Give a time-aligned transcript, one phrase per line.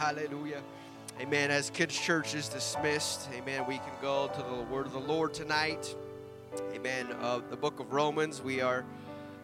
[0.00, 0.62] Hallelujah.
[1.20, 1.50] Amen.
[1.50, 5.34] As kids' church is dismissed, amen, we can go to the word of the Lord
[5.34, 5.94] tonight.
[6.72, 7.08] Amen.
[7.20, 8.86] Uh, the book of Romans, we are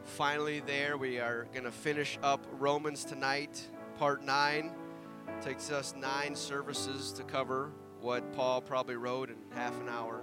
[0.04, 0.96] finally there.
[0.96, 4.72] We are going to finish up Romans tonight, part 9.
[5.28, 7.70] It takes us nine services to cover
[8.00, 10.22] what Paul probably wrote in half an hour.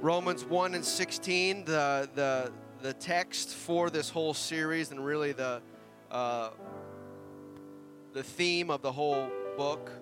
[0.00, 2.50] Romans 1 and 16, the, the,
[2.82, 5.62] the text for this whole series, and really the,
[6.10, 6.50] uh,
[8.18, 9.92] the theme of the whole book.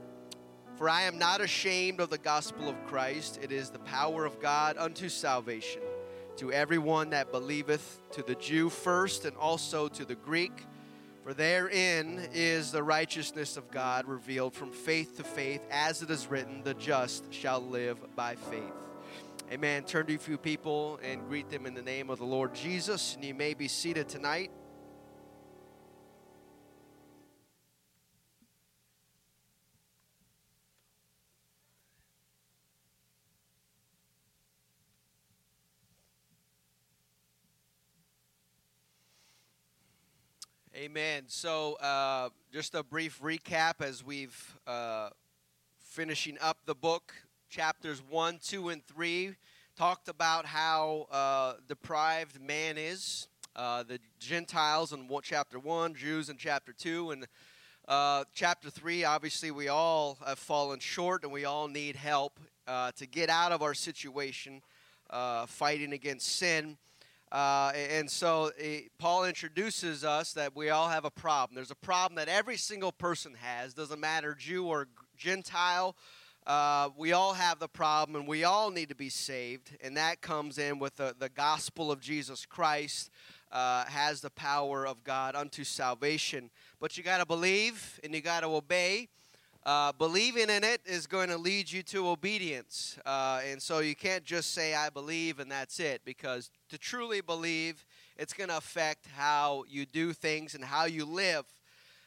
[0.77, 4.41] For I am not ashamed of the gospel of Christ, it is the power of
[4.41, 5.83] God unto salvation
[6.39, 10.65] to everyone that believeth, to the Jew first, and also to the Greek.
[11.25, 16.27] For therein is the righteousness of God revealed from faith to faith, as it is
[16.27, 18.63] written, the just shall live by faith.
[19.53, 19.83] Amen.
[19.85, 23.15] Turn to a few people and greet them in the name of the Lord Jesus.
[23.15, 24.51] And you may be seated tonight.
[40.77, 41.23] Amen.
[41.29, 45.09] So, uh, just a brief recap as we've uh,
[45.79, 47.15] finishing up the book,
[47.49, 49.37] chapters one, two, and three
[49.75, 53.27] talked about how uh, deprived man is.
[53.55, 57.27] Uh, the Gentiles in chapter one, Jews in chapter two, and
[57.89, 59.03] uh, chapter three.
[59.03, 63.51] Obviously, we all have fallen short, and we all need help uh, to get out
[63.51, 64.61] of our situation,
[65.47, 66.77] fighting against sin.
[67.33, 71.57] Uh, and so eh, Paul introduces us that we all have a problem.
[71.57, 75.97] There's a problem that every single person has, doesn't matter Jew or Gentile.
[76.47, 79.77] Uh, we all have the problem and we all need to be saved.
[79.83, 83.11] And that comes in with the, the gospel of Jesus Christ.
[83.53, 86.51] Uh, has the power of God unto salvation.
[86.81, 89.09] But you got to believe and you got to obey.
[89.67, 92.97] Uh, believing in it is going to lead you to obedience.
[93.05, 97.21] Uh, and so you can't just say, I believe, and that's it, because to truly
[97.21, 97.85] believe,
[98.17, 101.45] it's going to affect how you do things and how you live.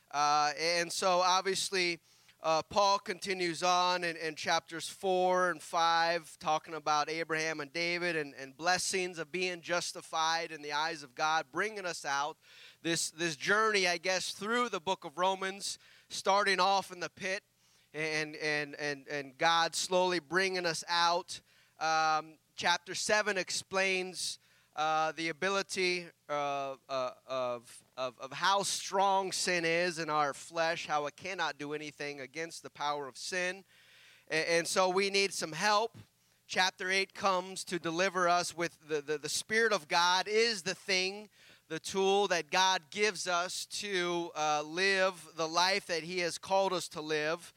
[0.10, 2.00] Uh, and so obviously,
[2.42, 8.16] uh, Paul continues on in, in, chapters 4 and 5, talking about Abraham and David
[8.16, 12.38] and, and blessings of being justified in the eyes of God, bringing us out.
[12.82, 17.44] This, this journey, I guess, through the book of Romans, starting off in the pit
[17.94, 21.40] and, and, and, and God slowly bringing us out.
[21.80, 24.40] Um, chapter 7 explains
[24.76, 30.88] uh, the ability uh, uh, of, of, of how strong sin is in our flesh,
[30.88, 33.64] how it cannot do anything against the power of sin.
[34.30, 35.98] And, and so we need some help.
[36.48, 40.76] Chapter 8 comes to deliver us with the, the, the Spirit of God is the
[40.76, 41.30] thing
[41.70, 46.74] the tool that God gives us to uh, live the life that He has called
[46.74, 47.54] us to live.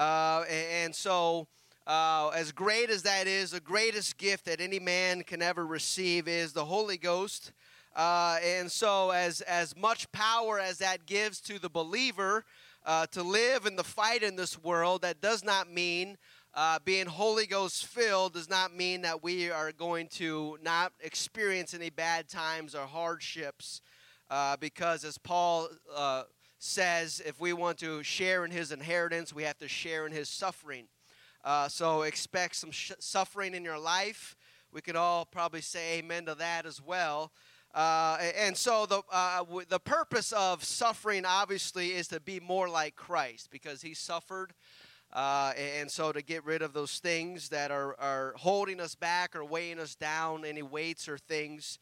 [0.00, 1.46] Uh, and so,
[1.86, 6.26] uh, as great as that is, the greatest gift that any man can ever receive
[6.26, 7.52] is the Holy Ghost.
[7.94, 12.46] Uh, and so, as, as much power as that gives to the believer
[12.86, 16.16] uh, to live in the fight in this world, that does not mean
[16.54, 21.74] uh, being Holy Ghost filled does not mean that we are going to not experience
[21.74, 23.82] any bad times or hardships.
[24.30, 26.22] Uh, because, as Paul uh,
[26.60, 30.28] says, if we want to share in his inheritance, we have to share in his
[30.28, 30.86] suffering.
[31.42, 34.36] Uh, so, expect some sh- suffering in your life.
[34.72, 37.32] We could all probably say amen to that as well.
[37.74, 42.96] Uh, and so the uh, the purpose of suffering obviously is to be more like
[42.96, 44.52] Christ because he suffered
[45.12, 49.34] uh, and so to get rid of those things that are, are holding us back
[49.34, 51.78] or weighing us down, any weights or things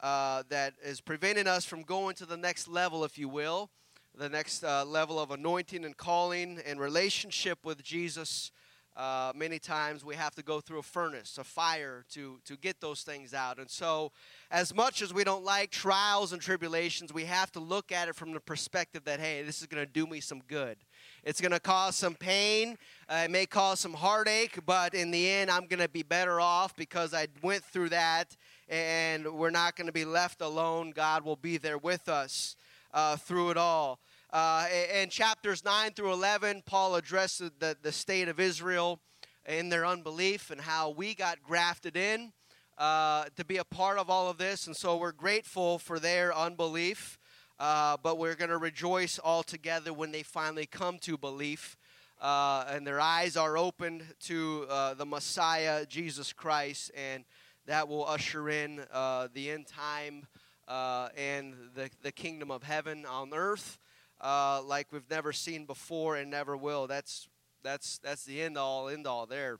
[0.00, 3.70] uh, that is preventing us from going to the next level, if you will,
[4.16, 8.50] the next uh, level of anointing and calling and relationship with Jesus.
[8.96, 12.80] Uh, many times we have to go through a furnace, a fire to, to get
[12.80, 13.58] those things out.
[13.58, 14.10] And so,
[14.50, 18.16] as much as we don't like trials and tribulations, we have to look at it
[18.16, 20.76] from the perspective that, hey, this is going to do me some good.
[21.22, 22.76] It's going to cause some pain.
[23.08, 26.40] Uh, it may cause some heartache, but in the end, I'm going to be better
[26.40, 28.36] off because I went through that,
[28.68, 30.90] and we're not going to be left alone.
[30.90, 32.56] God will be there with us
[32.92, 34.00] uh, through it all.
[34.32, 39.00] Uh, in chapters 9 through 11, Paul addressed the, the state of Israel
[39.46, 42.32] in their unbelief and how we got grafted in
[42.78, 44.66] uh, to be a part of all of this.
[44.66, 47.18] And so we're grateful for their unbelief.
[47.58, 51.76] Uh, but we're going to rejoice all together when they finally come to belief
[52.20, 57.24] uh, and their eyes are opened to uh, the Messiah, Jesus Christ, and
[57.66, 60.26] that will usher in uh, the end time
[60.70, 63.78] uh, and the, the kingdom of heaven on earth.
[64.20, 66.86] uh, like we've never seen before and never will.
[66.86, 67.28] That's
[67.62, 69.58] that's that's the end all end all there.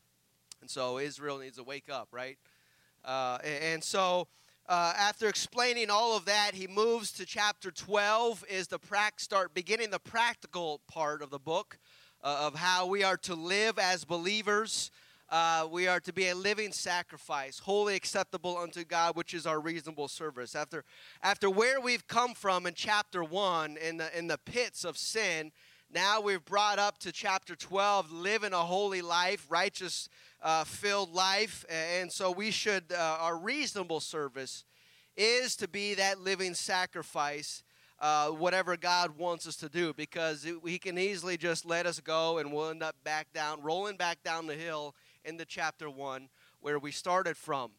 [0.61, 2.39] And so Israel needs to wake up, right?
[3.05, 4.29] Uh, and, and, so
[4.69, 8.45] uh, after explaining all of that, he moves to chapter 12.
[8.51, 11.79] Is the prac start beginning the practical part of the book
[12.23, 14.91] uh, of how we are to live as believers.
[15.31, 19.61] Uh, we are to be a living sacrifice, wholly acceptable unto God, which is our
[19.61, 20.57] reasonable service.
[20.57, 20.85] After,
[21.23, 25.53] after where we've come from in chapter 1, in the, in the pits of sin,
[25.93, 30.09] now we've brought up to chapter 12, living a holy life, righteous
[30.43, 31.65] uh, filled life.
[31.69, 34.65] And so we should, uh, our reasonable service
[35.17, 37.63] is to be that living sacrifice
[38.01, 42.01] uh, whatever God wants us to do because it, He can easily just let us
[42.01, 44.95] go and we'll end up back down, rolling back down the hill
[45.25, 46.29] into chapter 1
[46.61, 47.73] where we started from.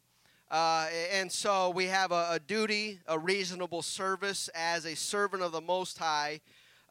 [0.50, 5.52] Uh, and so we have a, a, duty, a reasonable service as a servant of
[5.52, 6.40] the Most High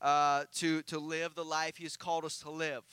[0.02, 2.84] uh, to, to live the life He's called us to live.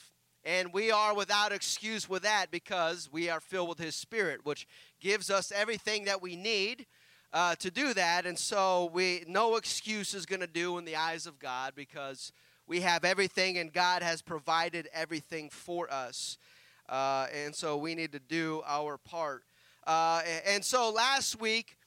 [0.45, 4.67] And we are without excuse with that because we are filled with His Spirit, which
[4.99, 6.85] gives us everything that we need
[7.33, 8.25] uh, to do that.
[8.25, 12.31] And so we no excuse is going to do in the eyes of God because
[12.67, 16.37] we have everything and God has provided everything for us.
[16.89, 19.43] Uh, and so we need to do our part.
[19.85, 21.77] Uh, and so last week,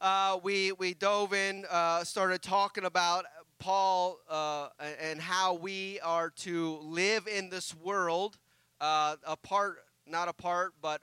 [0.00, 3.24] uh, we, we dove in, uh, started talking about
[3.58, 4.68] Paul uh,
[5.00, 8.36] and how we are to live in this world
[8.80, 11.00] uh, apart, not apart, but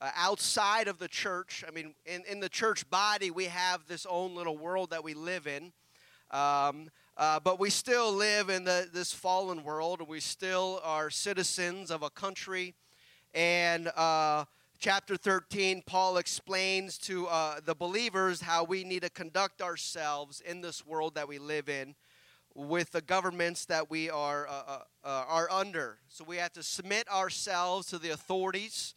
[0.00, 1.62] outside of the church.
[1.68, 5.12] I mean, in, in the church body, we have this own little world that we
[5.12, 5.72] live in.
[6.30, 11.90] Um, uh, but we still live in the, this fallen world, we still are citizens
[11.90, 12.74] of a country.
[13.34, 14.46] And uh,
[14.78, 20.60] chapter 13, Paul explains to uh, the believers how we need to conduct ourselves in
[20.60, 21.94] this world that we live in
[22.54, 25.98] with the governments that we are, uh, uh, are under.
[26.08, 28.94] So we have to submit ourselves to the authorities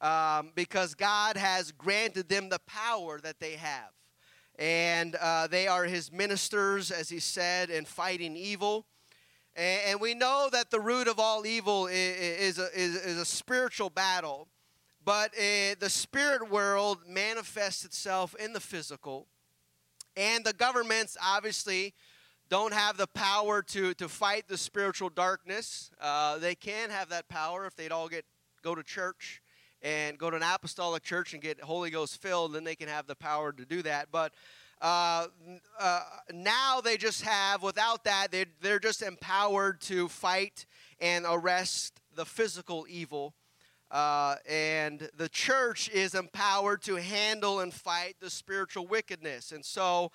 [0.00, 3.90] um, because God has granted them the power that they have.
[4.58, 8.86] And uh, they are his ministers, as he said, in fighting evil.
[9.54, 13.18] And, and we know that the root of all evil is, is, a, is, is
[13.18, 14.48] a spiritual battle.
[15.04, 19.26] But uh, the spirit world manifests itself in the physical.
[20.16, 21.94] And the governments obviously
[22.48, 25.90] don't have the power to, to fight the spiritual darkness.
[26.00, 28.24] Uh, they can have that power if they'd all get
[28.62, 29.42] go to church
[29.86, 33.06] and go to an apostolic church and get Holy Ghost filled, then they can have
[33.06, 34.08] the power to do that.
[34.10, 34.34] But
[34.82, 35.28] uh,
[35.78, 36.02] uh,
[36.32, 40.66] now they just have, without that, they're, they're just empowered to fight
[41.00, 43.34] and arrest the physical evil.
[43.88, 49.52] Uh, and the church is empowered to handle and fight the spiritual wickedness.
[49.52, 50.10] And so,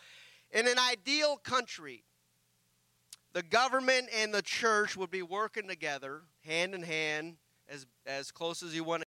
[0.52, 2.04] in an ideal country,
[3.32, 7.38] the government and the church would be working together, hand in hand,
[7.70, 9.06] as, as close as you want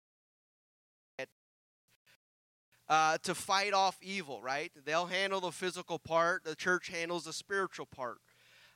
[2.89, 4.71] uh, to fight off evil, right?
[4.85, 8.17] They'll handle the physical part, the church handles the spiritual part.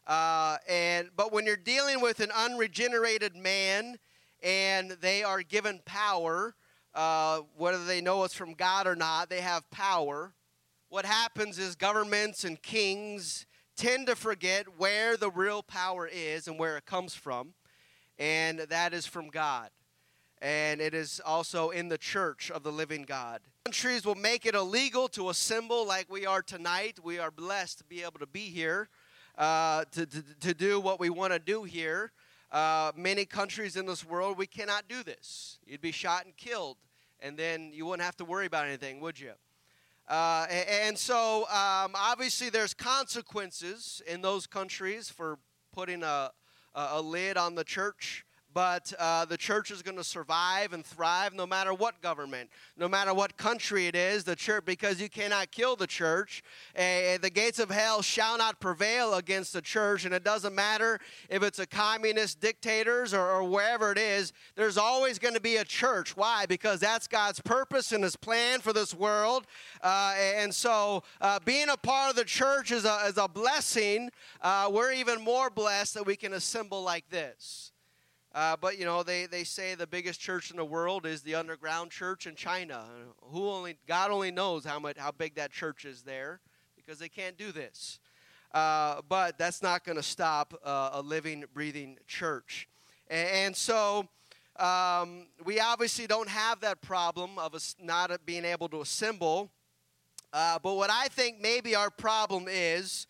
[0.06, 3.98] Uh, and but when you're dealing with an unregenerated man
[4.42, 6.56] and they are given power,
[6.96, 10.34] uh, whether they know it's from God or not, they have power.
[10.90, 13.46] What happens is governments and kings
[13.76, 17.54] tend to forget where the real power is and where it comes from,
[18.18, 19.70] and that is from God
[20.42, 23.42] and it is also in the church of the living God.
[23.66, 27.00] Countries will make it illegal to assemble like we are tonight.
[27.04, 28.90] We are blessed to be able to be here,
[29.38, 32.12] uh, to, to, to, do what we want to do here.
[32.52, 35.60] Uh, many countries in this world, we cannot do this.
[35.66, 36.78] You'd be shot and killed,
[37.20, 39.34] and then you wouldn't have to worry about anything, would you?
[40.08, 45.38] Uh, and, so, um, obviously, there's consequences in those countries for
[45.74, 46.32] putting a,
[46.74, 48.24] a lid on the church
[48.58, 52.88] but uh, the church is going to survive and thrive no matter what government, no
[52.88, 54.24] matter what country it is.
[54.24, 56.42] The church, because you cannot kill the church,
[56.76, 60.06] uh, the gates of hell shall not prevail against the church.
[60.06, 61.00] And it doesn't matter
[61.30, 64.34] if it's a communist dictators or, or wherever it is.
[64.56, 66.18] There's always going to be a church.
[66.18, 66.48] Why?
[66.48, 69.46] Because that's God's purpose and His plan for this world.
[69.84, 74.10] Uh, and so, uh, being a part of the church is a, is a blessing.
[74.42, 77.72] Uh, we're even more blessed that we can assemble like this.
[78.38, 81.34] Uh, but you know, they, they say the biggest church in the world is the
[81.34, 82.86] underground church in China.
[83.32, 86.40] Who only God only knows how much how big that church is there,
[86.76, 87.98] because they can't do this.
[88.54, 92.70] Uh, but that's not going to stop uh, a living, breathing church.
[93.08, 94.08] And, and so
[94.60, 99.50] um, we obviously don't have that problem of us not being able to assemble.
[100.32, 103.08] Uh, but what I think maybe our problem is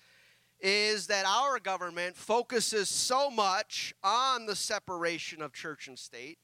[0.60, 6.40] is that our government focuses so much on the separation of church and state,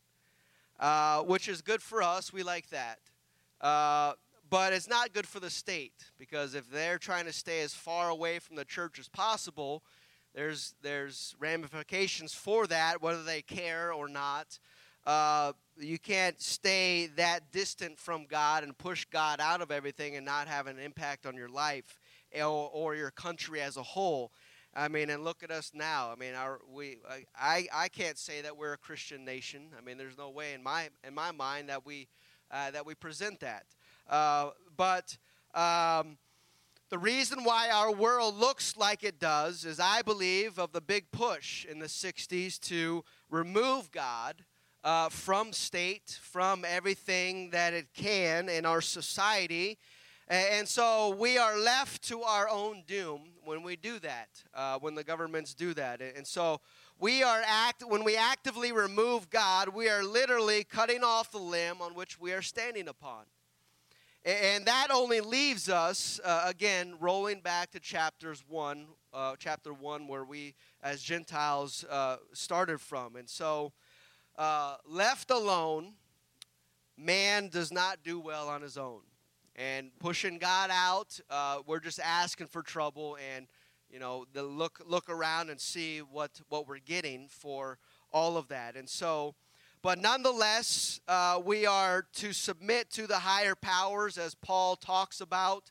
[0.79, 2.31] uh, which is good for us.
[2.31, 2.99] We like that.
[3.59, 4.13] Uh,
[4.49, 8.09] but it's not good for the state because if they're trying to stay as far
[8.09, 9.83] away from the church as possible,
[10.35, 14.59] there's, there's ramifications for that, whether they care or not.
[15.05, 20.25] Uh, you can't stay that distant from God and push God out of everything and
[20.25, 21.99] not have an impact on your life
[22.35, 24.31] or, or your country as a whole.
[24.75, 26.11] I mean, and look at us now.
[26.11, 26.97] I mean, our we
[27.39, 29.67] I, I can't say that we're a Christian nation.
[29.77, 32.07] I mean, there's no way in my in my mind that we
[32.49, 33.65] uh, that we present that.
[34.09, 35.17] Uh, but
[35.53, 36.17] um,
[36.89, 41.11] the reason why our world looks like it does is, I believe, of the big
[41.11, 44.43] push in the '60s to remove God
[44.83, 49.77] uh, from state, from everything that it can in our society.
[50.27, 54.95] And so we are left to our own doom when we do that, uh, when
[54.95, 56.01] the governments do that.
[56.01, 56.61] And so
[56.99, 61.81] we are act when we actively remove God, we are literally cutting off the limb
[61.81, 63.25] on which we are standing upon.
[64.25, 70.07] And that only leaves us, uh, again, rolling back to chapters 1, uh, chapter 1,
[70.07, 73.17] where we, as Gentiles, uh, started from.
[73.17, 73.73] And so
[74.37, 75.95] uh, left alone,
[76.97, 79.01] man does not do well on his own.
[79.55, 83.47] And pushing God out, uh, we're just asking for trouble and
[83.91, 87.77] you know the look look around and see what what we're getting for
[88.11, 88.75] all of that.
[88.75, 89.35] And so,
[89.83, 95.69] but nonetheless, uh, we are to submit to the higher powers as Paul talks about.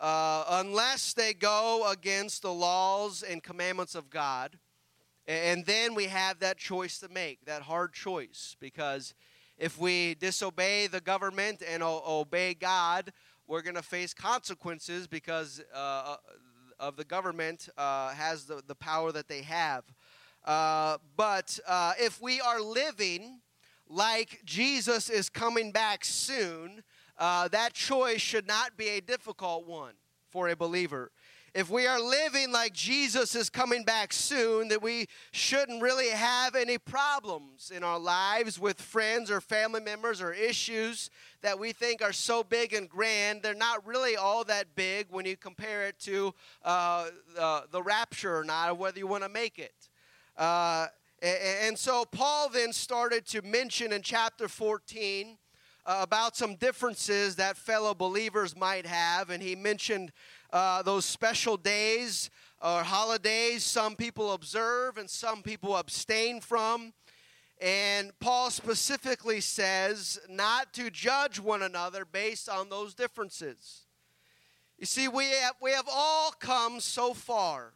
[0.00, 4.58] Uh, unless they go against the laws and commandments of God.
[5.26, 9.14] And then we have that choice to make, that hard choice, because
[9.58, 13.12] if we disobey the government and o- obey God,
[13.46, 16.16] we're going to face consequences because uh, uh,
[16.78, 19.84] of the government uh, has the, the power that they have.
[20.44, 23.40] Uh, but uh, if we are living
[23.88, 26.82] like Jesus is coming back soon,
[27.18, 29.94] uh, that choice should not be a difficult one
[30.28, 31.12] for a believer
[31.54, 36.56] if we are living like Jesus is coming back soon, that we shouldn't really have
[36.56, 41.10] any problems in our lives with friends or family members or issues
[41.42, 43.42] that we think are so big and grand.
[43.42, 46.34] They're not really all that big when you compare it to
[46.64, 47.10] uh,
[47.70, 49.88] the rapture or not, or whether you want to make it.
[50.36, 50.88] Uh,
[51.22, 55.38] and so Paul then started to mention in chapter 14
[55.86, 59.30] uh, about some differences that fellow believers might have.
[59.30, 60.12] And he mentioned
[60.54, 62.30] uh, those special days
[62.62, 66.94] or holidays some people observe and some people abstain from.
[67.60, 73.86] And Paul specifically says not to judge one another based on those differences.
[74.78, 77.72] You see, we have, we have all come so far.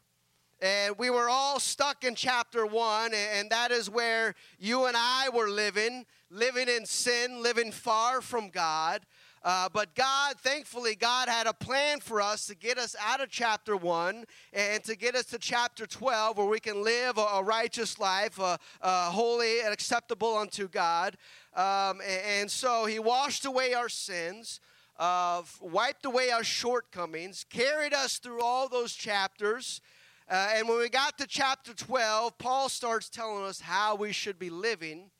[0.60, 5.28] And we were all stuck in chapter one, and that is where you and I
[5.32, 9.02] were living, living in sin, living far from God.
[9.48, 13.30] Uh, but God, thankfully, God had a plan for us to get us out of
[13.30, 17.42] chapter 1 and to get us to chapter 12 where we can live a, a
[17.42, 21.16] righteous life, uh, uh, holy and acceptable unto God.
[21.56, 24.60] Um, and, and, so He washed away our sins,
[24.98, 29.80] uh, wiped away our shortcomings, carried us through all those chapters.
[30.28, 34.38] Uh, and when we got to chapter 12, Paul starts telling us how we should
[34.38, 35.10] be living.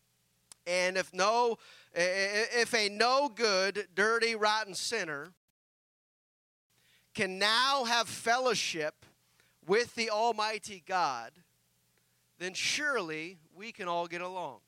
[0.67, 1.57] And if no
[1.95, 5.33] if a no good, dirty, rotten sinner
[7.15, 9.05] can now have fellowship
[9.67, 11.33] with the Almighty God,
[12.39, 14.59] then surely we can all get along.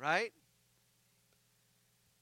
[0.00, 0.32] Right?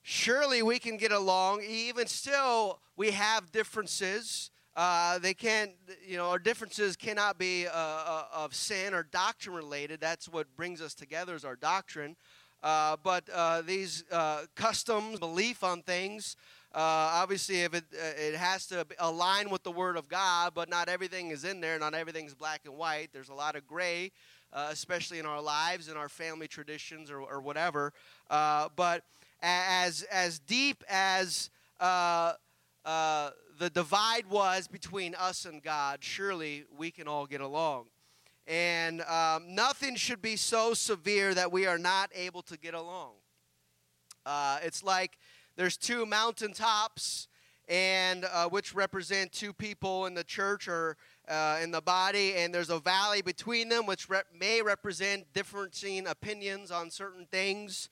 [0.02, 1.62] Surely we can get along.
[1.62, 4.50] Even still, we have differences.
[4.74, 5.72] Uh, they can't,
[6.06, 10.00] you know, our differences cannot be uh, uh, of sin or doctrine related.
[10.00, 12.16] That's what brings us together is our doctrine.
[12.62, 16.36] Uh, but uh, these uh, customs, belief on things,
[16.74, 20.70] uh, obviously, if it uh, it has to align with the Word of God, but
[20.70, 21.78] not everything is in there.
[21.78, 23.08] Not everything's black and white.
[23.12, 24.10] There's a lot of gray,
[24.54, 27.92] especially in our lives, in our family traditions, or, or whatever.
[28.30, 29.02] but
[29.42, 31.50] as as deep as
[33.62, 37.86] the divide was between us and God, surely we can all get along.
[38.46, 43.12] And um, nothing should be so severe that we are not able to get along.
[44.26, 45.18] Uh, it's like
[45.56, 47.28] there's two mountaintops,
[47.68, 50.96] and uh, which represent two people in the church or
[51.28, 56.06] uh, in the body, and there's a valley between them, which rep- may represent differing
[56.06, 57.88] opinions on certain things.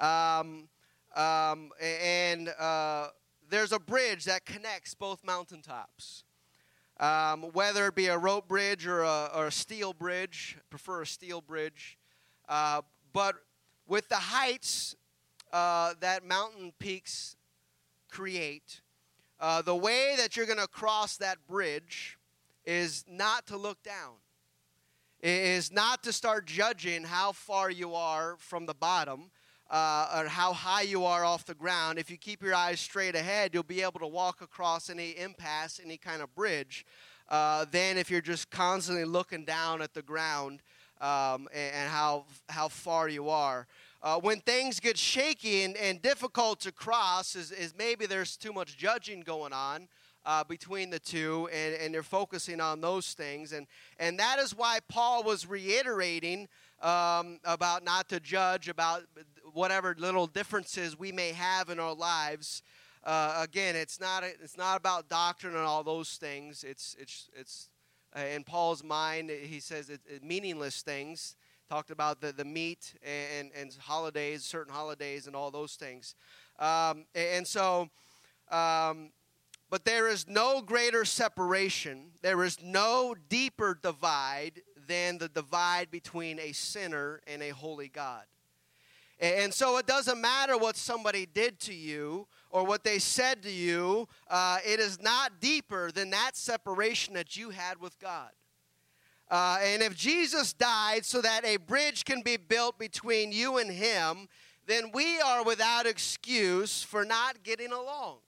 [0.00, 0.68] Um,
[1.14, 3.08] um, and uh,
[3.48, 6.24] there's a bridge that connects both mountaintops.
[7.00, 10.56] Um, whether it be a rope bridge or a, or a steel bridge.
[10.70, 11.98] prefer a steel bridge.
[12.48, 12.82] Uh,
[13.12, 13.36] but
[13.86, 14.96] with the heights
[15.52, 17.36] uh, that mountain peaks
[18.10, 18.80] create,
[19.40, 22.18] uh, the way that you're going to cross that bridge
[22.64, 24.14] is not to look down,
[25.20, 29.30] is not to start judging how far you are from the bottom.
[29.74, 31.98] Uh, or how high you are off the ground.
[31.98, 35.80] If you keep your eyes straight ahead, you'll be able to walk across any impasse,
[35.84, 36.86] any kind of bridge.
[37.28, 40.62] Uh, than if you're just constantly looking down at the ground
[41.00, 43.66] um, and, and, how how far you are.
[44.00, 48.52] Uh, when things get shaky and, and difficult to cross, is, is maybe there's too
[48.52, 49.88] much judging going on
[50.24, 53.52] uh, between the two, and, and they're focusing on those things.
[53.52, 53.66] And,
[53.98, 56.48] and that is why Paul was reiterating
[56.82, 59.02] um, about not to judge, about
[59.52, 62.62] whatever little differences we may have in our lives.
[63.04, 66.64] Uh, again, it's not, it's not about doctrine and all those things.
[66.64, 67.68] It's, it's, it's
[68.16, 71.36] uh, in Paul's mind, he says it, it, meaningless things.
[71.68, 76.14] Talked about the, the meat and, and holidays, certain holidays, and all those things.
[76.58, 77.88] Um, and so,
[78.50, 79.10] um,
[79.70, 86.38] but there is no greater separation, there is no deeper divide than the divide between
[86.38, 88.24] a sinner and a holy God.
[89.20, 93.50] And so it doesn't matter what somebody did to you or what they said to
[93.50, 98.30] you, uh, it is not deeper than that separation that you had with God.
[99.30, 103.70] Uh, and if Jesus died so that a bridge can be built between you and
[103.70, 104.28] Him,
[104.66, 108.18] then we are without excuse for not getting along.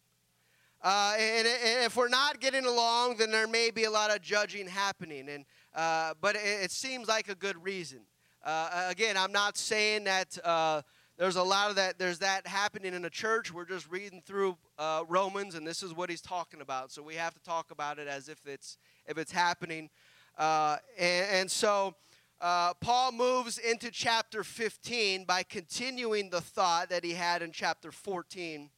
[0.82, 4.20] Uh, and, and, if we're not getting along, then there may be a lot of
[4.22, 5.28] judging happening.
[5.28, 8.00] And, uh, but it, it, seems like a good reason.
[8.46, 10.80] Uh, again, I'm not saying that uh,
[11.18, 13.52] there's a lot of that, there's that happening in the church.
[13.52, 16.92] We're just reading through uh, Romans, and this is what he's talking about.
[16.92, 19.90] So we have to talk about it as if it's, if it's happening.
[20.38, 21.96] Uh, and, and, so
[22.40, 28.70] Paul moves into chapter 15 by continuing the thought that he had in chapter 14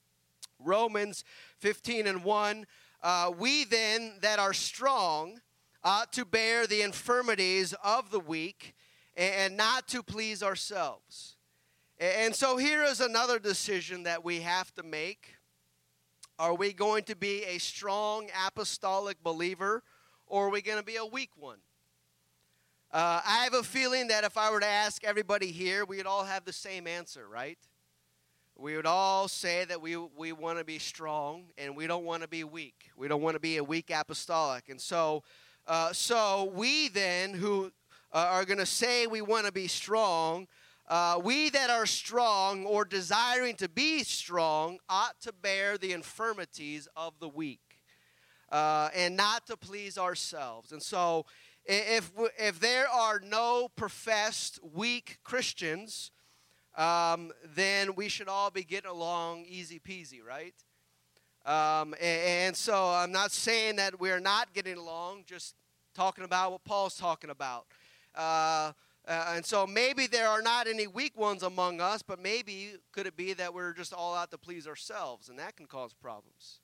[0.58, 1.24] Romans
[1.58, 2.66] 15 and 1.
[3.02, 5.42] Uh, we then that are strong
[5.84, 8.74] ought to bear the infirmities of the weak
[9.18, 11.36] and not to please ourselves.
[11.98, 15.34] And so here is another decision that we have to make.
[16.38, 19.82] Are we going to be a strong apostolic believer
[20.26, 21.58] or are we going to be a weak one?
[22.92, 26.24] Uh, I have a feeling that if I were to ask everybody here, we'd all
[26.24, 27.58] have the same answer, right?
[28.58, 32.22] we would all say that we, we want to be strong and we don't want
[32.22, 32.90] to be weak.
[32.96, 34.68] We don't want to be a weak apostolic.
[34.68, 35.22] And so,
[35.68, 37.70] uh, so we then, who
[38.12, 40.46] uh, are going to say we want to be strong,
[40.88, 46.88] uh, we that are strong or desiring to be strong ought to bear the infirmities
[46.96, 47.60] of the weak
[48.50, 50.72] uh, and not to please ourselves.
[50.72, 51.26] And so,
[51.70, 56.10] if, if there are no professed weak Christians,
[56.78, 60.54] um, then we should all be getting along easy peasy, right?
[61.44, 65.54] Um, and, and, so I'm not saying that we're not getting along, just
[65.94, 67.66] talking about what Paul's talking about.
[68.14, 68.72] Uh,
[69.06, 73.06] uh, and so maybe there are not any weak ones among us, but maybe could
[73.06, 76.60] it be that we're just all out to please ourselves, and that can cause problems.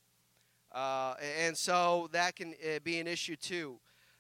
[0.71, 3.79] Uh, and so that can uh, be an issue too.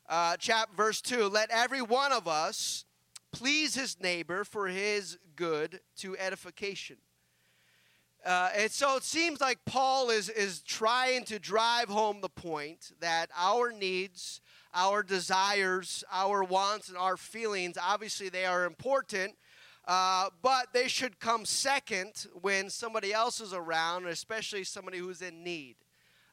[0.08, 2.84] Uh, chap verse two: Let every one of us
[3.32, 6.96] please his neighbor for his good to edification.
[8.24, 12.92] Uh, and so it seems like Paul is, is trying to drive home the point
[13.00, 14.40] that our needs,
[14.74, 17.76] our desires, our wants, and our feelings.
[17.80, 19.34] Obviously they are important,
[19.86, 25.44] uh, but they should come second when somebody else is around, especially somebody who's in
[25.44, 25.76] need,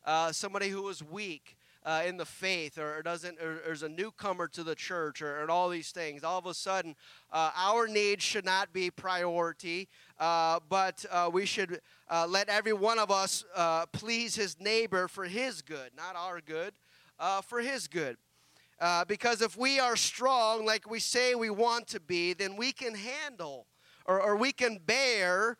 [0.06, 3.90] uh, somebody who is weak uh, in the faith or doesn't or, or is a
[3.90, 6.24] newcomer to the church or, all these things.
[6.24, 6.96] All of a sudden
[7.32, 11.82] uh, our needs should not be priority uh, but uh, we should
[12.28, 13.44] let every one of us
[13.94, 16.74] please his neighbor for his good not our good
[17.44, 18.18] for his good
[19.08, 22.96] because if we are strong like we say we want to be then we can
[22.96, 23.68] handle
[24.06, 25.58] or, or we can bear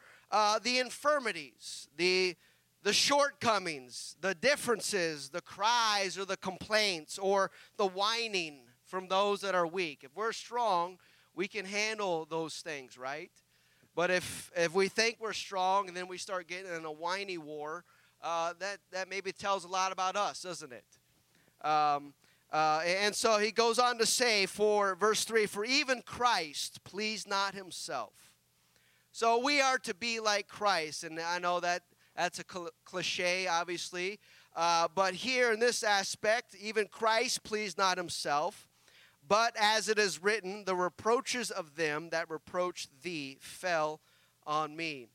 [0.64, 2.36] the infirmities the
[2.84, 9.54] the shortcomings, the differences, the cries or the complaints or the whining from those that
[9.56, 10.00] are weak.
[10.04, 10.98] If we're strong,
[11.36, 13.32] we can handle those things, right?
[13.96, 17.38] But if if we think we're strong and then we start getting in a whiny
[17.38, 17.84] war,
[18.24, 21.68] uh, that that maybe tells a lot about us, doesn't it?
[21.68, 22.14] Um,
[22.52, 27.28] uh, and so he goes on to say, for verse three, for even Christ pleased
[27.30, 28.14] not himself.
[29.12, 31.84] So we are to be like Christ, and I know that
[32.16, 34.20] that's a cl- cliche, obviously.
[34.56, 38.68] Uh, but here in this aspect, even Christ pleased not himself,
[39.28, 44.02] but as it is written, the reproaches of them that reproached thee fell
[44.46, 45.08] on me.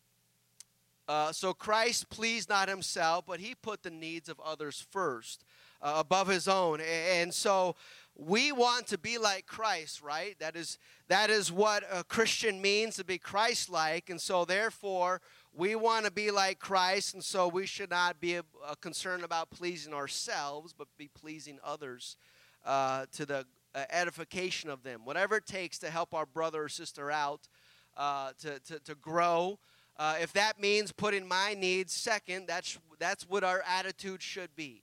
[1.09, 5.45] Uh, so Christ pleased not himself, but he put the needs of others first,
[5.83, 6.81] uh, above his own.
[6.81, 7.77] And so
[8.15, 10.39] we want to be like Christ, right?
[10.39, 15.21] That is that is what a Christian means to be Christ-like, and so therefore
[15.53, 18.45] we want to be like Christ, and so we should not be a
[18.81, 22.17] concerned about pleasing ourselves, but be pleasing others
[22.65, 25.03] uh, to the uh, edification of them.
[25.05, 27.49] Whatever it takes to help our brother or sister out,
[27.97, 29.59] uh, to, to, to grow.
[29.99, 34.83] Uh, if that means putting my needs second, that's, that's what our attitude should be.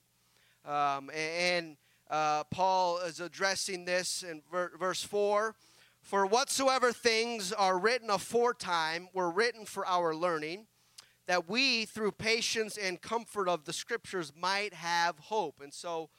[0.65, 1.77] Um, and
[2.09, 5.55] uh, Paul is addressing this in ver- verse 4.
[6.01, 10.67] For whatsoever things are written aforetime were written for our learning,
[11.27, 15.61] that we, through patience and comfort of the scriptures, might have hope.
[15.61, 16.09] And so,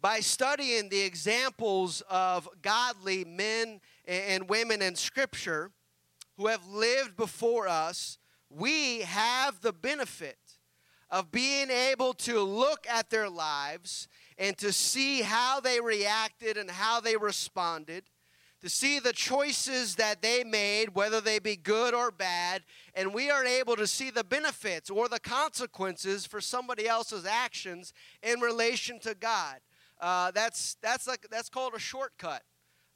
[0.00, 5.70] by studying the examples of godly men and women in scripture
[6.36, 8.18] who have lived before us,
[8.50, 10.51] we have the benefit
[11.12, 16.70] of being able to look at their lives and to see how they reacted and
[16.70, 18.02] how they responded
[18.62, 22.62] to see the choices that they made, whether they be good or bad,
[22.94, 27.92] and we are able to see the benefits or the consequences for somebody else's actions
[28.22, 29.56] in relation to God.
[30.00, 32.42] Uh, that's that's like that's called a shortcut.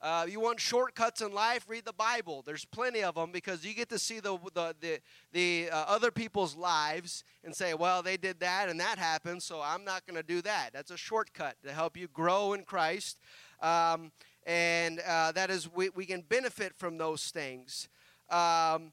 [0.07, 1.65] Uh, you want shortcuts in life?
[1.69, 2.41] Read the Bible.
[2.47, 5.01] There's plenty of them because you get to see the the the,
[5.33, 9.61] the uh, other people's lives and say, well, they did that and that happened, so
[9.61, 10.71] I'm not going to do that.
[10.73, 13.19] That's a shortcut to help you grow in Christ.
[13.61, 14.13] Um,
[14.47, 17.89] and uh, that is we, we can benefit from those things
[18.31, 18.93] um,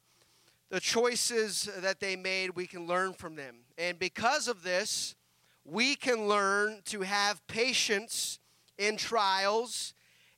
[0.71, 5.13] the choices that they made we can learn from them and because of this
[5.63, 8.39] we can learn to have patience
[8.79, 9.93] in trials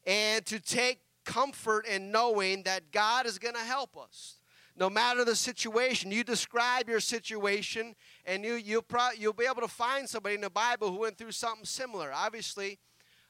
[0.06, 4.40] and to take comfort in knowing that god is going to help us.
[4.78, 9.62] No matter the situation you describe your situation and you, you'll, pro- you'll be able
[9.62, 12.12] to find somebody in the bible who went through something similar.
[12.14, 12.78] Obviously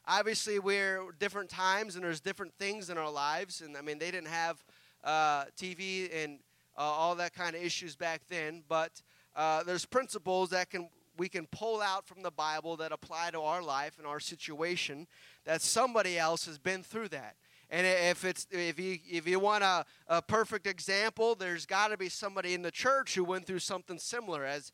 [0.07, 4.11] obviously we're different times and there's different things in our lives and i mean they
[4.11, 4.63] didn't have
[5.03, 6.39] uh, tv and
[6.77, 9.01] uh, all that kind of issues back then but
[9.35, 13.41] uh, there's principles that can we can pull out from the bible that apply to
[13.41, 15.07] our life and our situation
[15.45, 17.35] that somebody else has been through that
[17.69, 21.97] and if it's if you if you want a, a perfect example there's got to
[21.97, 24.71] be somebody in the church who went through something similar as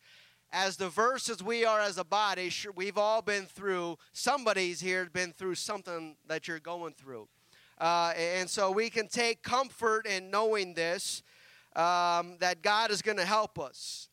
[0.53, 4.99] as diverse as we are as a body, sure, we've all been through, somebody's here
[4.99, 7.27] has been through something that you're going through.
[7.79, 11.23] Uh, and so we can take comfort in knowing this,
[11.75, 14.09] um, that God is going to help us.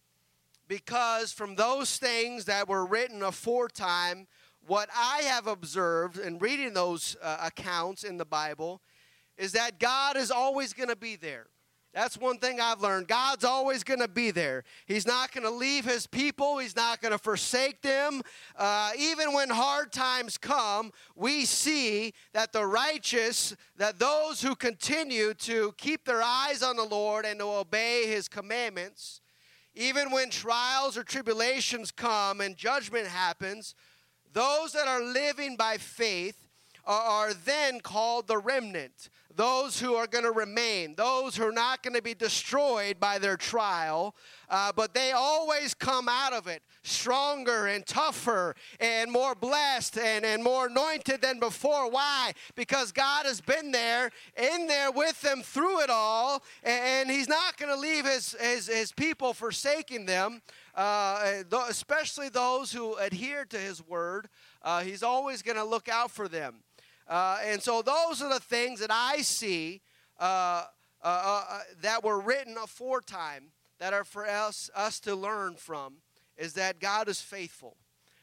[0.68, 4.26] Because from those things that were written aforetime,
[4.66, 8.82] what I have observed in reading those uh, accounts in the Bible
[9.38, 11.46] is that God is always going to be there.
[11.94, 13.08] That's one thing I've learned.
[13.08, 14.62] God's always going to be there.
[14.86, 18.20] He's not going to leave his people, He's not going to forsake them.
[18.56, 25.32] Uh, even when hard times come, we see that the righteous, that those who continue
[25.34, 29.22] to keep their eyes on the Lord and to obey His commandments,
[29.78, 33.76] even when trials or tribulations come and judgment happens,
[34.32, 36.48] those that are living by faith
[36.84, 41.80] are, then called the remnant those who are going to remain, those who are not
[41.84, 44.16] going to be destroyed by their trial,
[44.50, 50.24] uh, but they always come out of it stronger and tougher and more blessed and,
[50.24, 51.88] and more anointed than before.
[51.88, 52.32] Why?
[52.56, 57.56] Because God has been there, in there with them through it all, and, He's not
[57.58, 60.42] going to leave His, his, his people forsaking them.
[60.74, 64.28] Uh, especially those who adhere to his word,
[64.62, 66.54] uh, he's always going to look out for them.
[67.08, 69.80] Uh, and so those are the things that I see
[70.20, 70.64] uh,
[71.02, 75.94] uh, uh, uh that were written aforetime that are for us, us to learn from
[76.36, 77.76] is that God is faithful.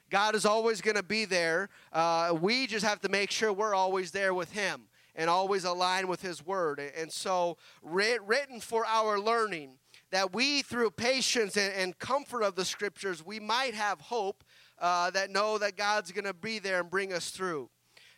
[0.10, 1.69] God is always going to be there.
[1.91, 4.84] Uh, we just have to make sure we're always there with Him
[5.15, 6.80] and always align with His Word.
[6.80, 9.78] And so, written for our learning,
[10.12, 14.43] that we, through patience and, comfort of the Scriptures, we might have hope
[14.80, 17.69] that know that God's going to be there and bring us through.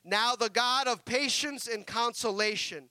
[0.07, 2.85] Now, the God of patience and consolation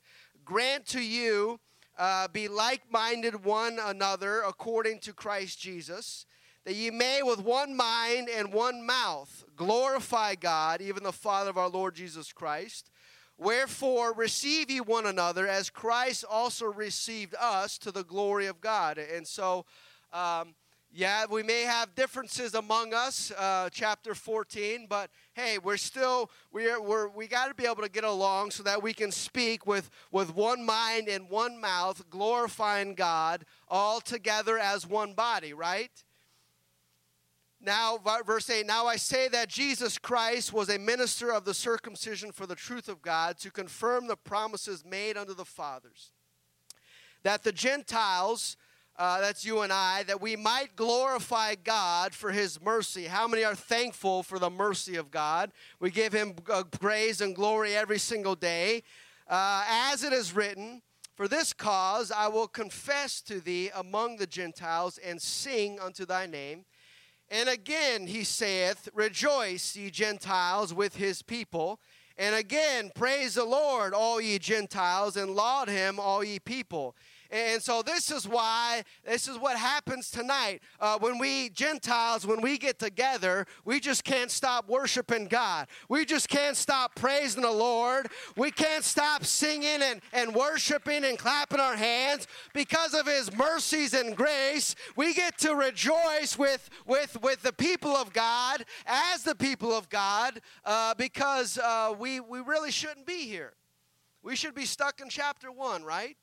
[0.45, 1.59] grant to you
[1.97, 6.27] uh, be like minded one another according to Christ Jesus,
[6.67, 11.57] that ye may with one mind and one mouth glorify God, even the Father of
[11.57, 12.91] our Lord Jesus Christ.
[13.39, 18.99] Wherefore, receive ye one another as Christ also received us to the glory of God.
[18.99, 19.65] And so,
[20.13, 20.55] um,
[20.93, 26.81] Yeah, we may have differences among us, uh, chapter 14, but hey, we're still we're,
[26.81, 29.91] we're we got to be able to get along so that we can speak with
[30.11, 35.91] with one mind and one mouth, glorifying God all together as one body, right?
[37.61, 42.31] Now, verse 8, now I say that Jesus Christ was a minister of the circumcision
[42.31, 46.13] for the truth of God to confirm the promises made unto the fathers,
[47.25, 48.57] that the Gentiles
[48.99, 53.05] uh, that's you and I, that we might glorify God for his mercy.
[53.05, 55.53] How many are thankful for the mercy of God?
[55.81, 58.83] We give him uh, praise and glory every single day.
[59.29, 60.81] Uh, as it is written,
[61.15, 66.27] For this cause I will confess to thee among the Gentiles and sing unto thy
[66.27, 66.65] name.
[67.31, 71.81] And again he saith, Rejoice, ye Gentiles, with his people.
[72.17, 76.97] And again, praise the Lord, all ye Gentiles, and laud him, all ye people.
[77.31, 80.61] And so this is why, this is what happens tonight.
[80.81, 85.67] Uh, when we Gentiles, when we get together, we just can't stop worshiping God.
[85.89, 88.09] We just can't stop praising the Lord.
[88.37, 93.95] We can't stop singing and, and worshiping and clapping our hands because of his mercies
[93.95, 94.75] and grace.
[94.97, 99.89] We get to rejoice with, with, with the people of God as the people of
[99.89, 103.55] God uh, because uh, we, we really shouldn't be here.
[104.23, 106.17] We should be stuck in chapter one, right?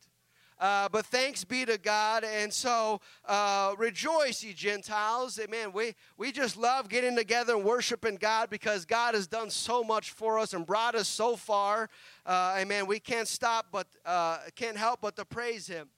[0.63, 2.23] Uh, but thanks be to God.
[2.23, 5.37] And so uh, rejoice, ye Gentiles.
[5.37, 5.73] Amen.
[5.73, 10.11] We, we just love getting together and worshiping God because God has done so much
[10.11, 11.89] for us and brought us so far.
[12.25, 12.87] Uh, amen.
[12.87, 15.89] We can't stop, but uh, can't help but to praise Him.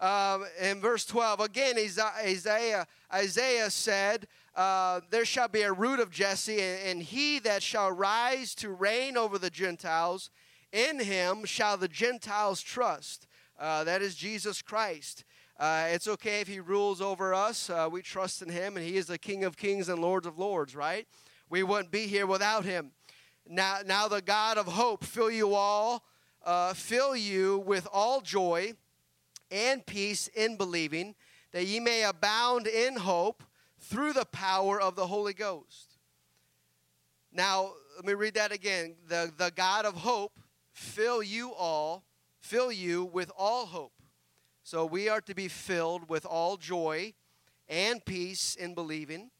[0.00, 6.12] Um, in verse 12, again, Isaiah, Isaiah said, uh, There shall be a root of
[6.12, 10.30] Jesse, and he that shall rise to reign over the Gentiles,
[10.70, 13.26] in him shall the Gentiles trust.
[13.62, 15.24] Uh, that is Jesus Christ.
[15.56, 17.70] Uh, it's okay if He rules over us.
[17.70, 20.36] Uh, we trust in Him, and He is the King of kings and Lords of
[20.36, 21.06] lords, right?
[21.48, 22.90] We wouldn't be here without Him.
[23.48, 26.02] Now, now the God of hope fill you all,
[26.44, 28.72] uh, fill you with all joy
[29.52, 31.14] and peace in believing,
[31.52, 33.44] that ye may abound in hope
[33.78, 35.98] through the power of the Holy Ghost.
[37.32, 38.96] Now, let me read that again.
[39.06, 40.32] The, the God of hope
[40.72, 42.02] fill you all
[42.42, 43.92] fill you with all hope.
[44.64, 47.14] So we are to be filled with all joy
[47.68, 49.30] and peace in believing,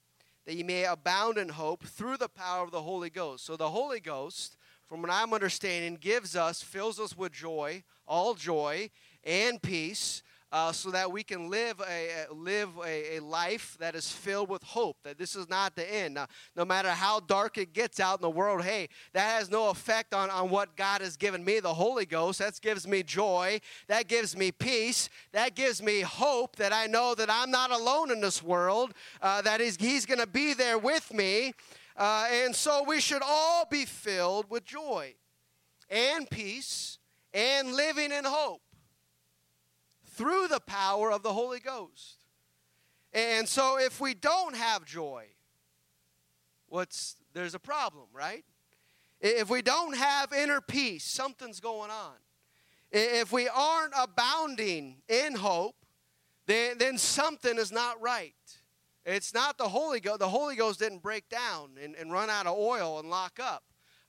[0.47, 3.45] that you may abound in hope through the power of the Holy Ghost.
[3.45, 4.57] So the Holy Ghost,
[4.88, 8.91] from what I'm understanding, gives us, fills us with joy, all joy
[9.25, 14.12] and peace uh, so that we can live a, live a, a, life that is
[14.12, 16.15] filled with hope, that this is not the end.
[16.15, 19.71] Now, no matter how dark it gets out in the world, hey, that has no
[19.71, 22.41] effect on, on what God has given me, the Holy Ghost.
[22.41, 23.61] That gives me joy.
[23.88, 25.09] That gives me peace.
[25.33, 29.41] That gives me hope that I know that I'm not alone in this world, uh,
[29.43, 31.55] that He's, he's going to be there with me.
[31.97, 35.15] Uh, and so we should all be filled with joy
[35.88, 36.99] and peace
[37.33, 38.62] and living in hope
[40.12, 42.25] through the power of the Holy Ghost.
[43.12, 45.27] And so if we don't have joy,
[46.68, 48.44] what's there's a problem, right?
[49.20, 52.14] If we don't have inner peace, something's going on.
[52.90, 55.77] If we aren't abounding in hope,
[56.46, 58.35] then, then something is not right.
[59.05, 60.18] It's not the Holy Ghost.
[60.18, 63.62] The Holy Ghost didn't break down and, and run out of oil and lock up.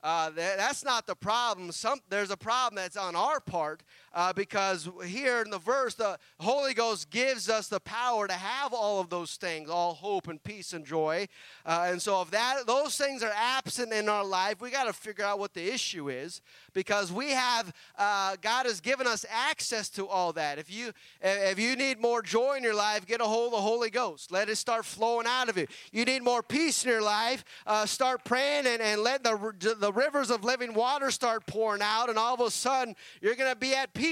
[0.04, 1.72] Uh, that, that's not the problem.
[1.72, 6.18] Some, there's a problem that's on our part uh, because here in the verse, the
[6.40, 10.44] Holy Ghost gives us the power to have all of those things, all hope and
[10.44, 11.28] peace and joy.
[11.66, 14.94] Uh, and so if that those things are absent in our life, we got to
[14.94, 16.42] figure out what the issue is
[16.74, 20.60] because we have uh, God has given us access to all that.
[20.60, 23.62] If you if you need more joy in your life, get a hold of the
[23.62, 24.32] Holy Ghost.
[24.32, 25.66] Let it start flowing out of you.
[25.92, 29.92] You need more peace in your life, uh, start praying and, and let the the
[29.92, 33.58] rivers of living water start pouring out, and all of a sudden you're going to
[33.58, 34.03] be at peace.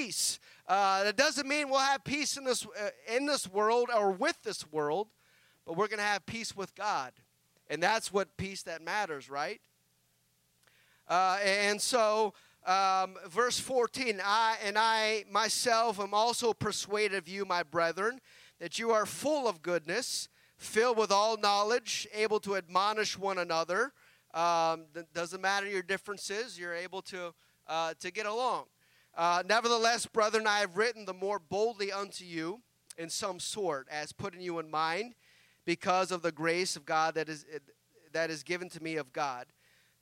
[0.68, 4.42] Uh, that doesn't mean we'll have peace in this uh, in this world or with
[4.42, 5.10] this world,
[5.66, 7.12] but we're going to have peace with God,
[7.70, 9.60] and that's what peace that matters, right?
[11.10, 12.34] Uh, and so
[12.66, 18.22] um, verse 14 I and I myself am also persuaded of you, my brethren,
[18.62, 23.92] that you are full of goodness, filled with all knowledge, able to admonish one another.
[24.34, 27.34] Um, doesn't matter your differences, you're able to,
[27.68, 28.68] uh, to get along.
[29.16, 32.62] Uh, Nevertheless, brethren, I have written the more boldly unto you
[32.98, 35.16] in some sort, as putting you in mind,
[35.66, 37.46] because of the grace of God that is,
[38.14, 39.48] that is given to me of God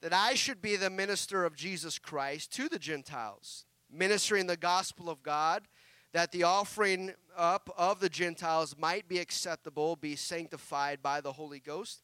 [0.01, 5.09] that I should be the minister of Jesus Christ to the Gentiles, ministering the gospel
[5.09, 5.67] of God,
[6.13, 11.59] that the offering up of the Gentiles might be acceptable, be sanctified by the Holy
[11.59, 12.01] Ghost.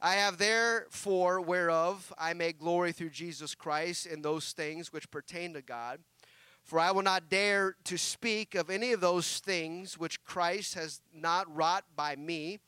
[0.00, 5.54] I have therefore whereof I may glory through Jesus Christ in those things which pertain
[5.54, 6.00] to God.
[6.66, 11.00] For I will not dare to speak of any of those things which Christ has
[11.14, 12.58] not wrought by me,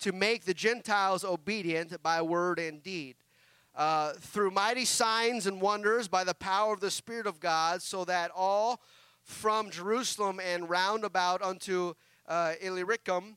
[0.00, 3.14] to make the Gentiles obedient by word and deed,
[3.76, 8.04] uh, through mighty signs and wonders by the power of the Spirit of God, so
[8.04, 8.80] that all
[9.22, 11.94] from Jerusalem and round about unto
[12.26, 13.36] uh, Illyricum,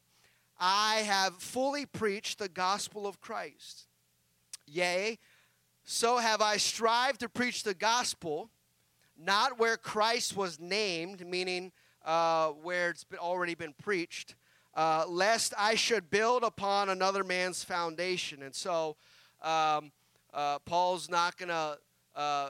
[0.59, 3.85] I have fully preached the gospel of Christ.
[4.65, 5.19] Yea,
[5.85, 8.49] so have I strived to preach the gospel,
[9.17, 11.71] not where Christ was named, meaning
[12.05, 14.35] uh, where it's been already been preached,
[14.75, 18.43] uh, lest I should build upon another man's foundation.
[18.43, 18.95] And so
[19.41, 19.91] um,
[20.33, 21.77] uh, Paul's not going to
[22.15, 22.49] uh,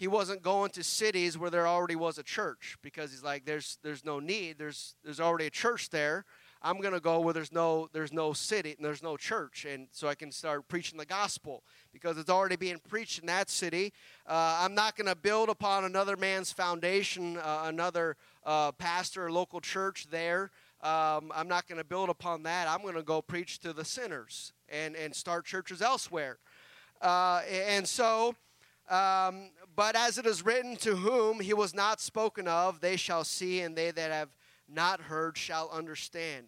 [0.00, 3.78] he wasn't going to cities where there already was a church because he's like there's
[3.82, 6.24] there's no need there's there's already a church there
[6.62, 9.88] i'm going to go where there's no there's no city and there's no church and
[9.92, 11.62] so i can start preaching the gospel.
[11.92, 13.92] Because it's already being preached in that city.
[14.26, 19.32] Uh, i'm not going to build upon another man's foundation uh, another uh, pastor or
[19.32, 20.50] local church there.
[20.82, 22.68] Um, i'm not going to build upon that.
[22.68, 26.38] I'm going to go preach to the sinners and and start churches elsewhere.
[27.00, 28.34] Uh, and so
[28.90, 33.22] um, but as it is written, to whom he was not spoken of, they shall
[33.22, 34.30] see, and they that have
[34.72, 36.46] not heard shall understand.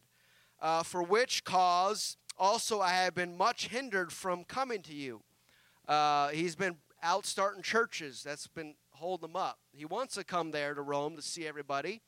[0.60, 5.22] Uh, for which cause also I have been much hindered from coming to you.
[5.88, 8.22] Uh, he's been out starting churches.
[8.22, 9.58] That's been holding him up.
[9.72, 12.00] He wants to come there to Rome to see everybody.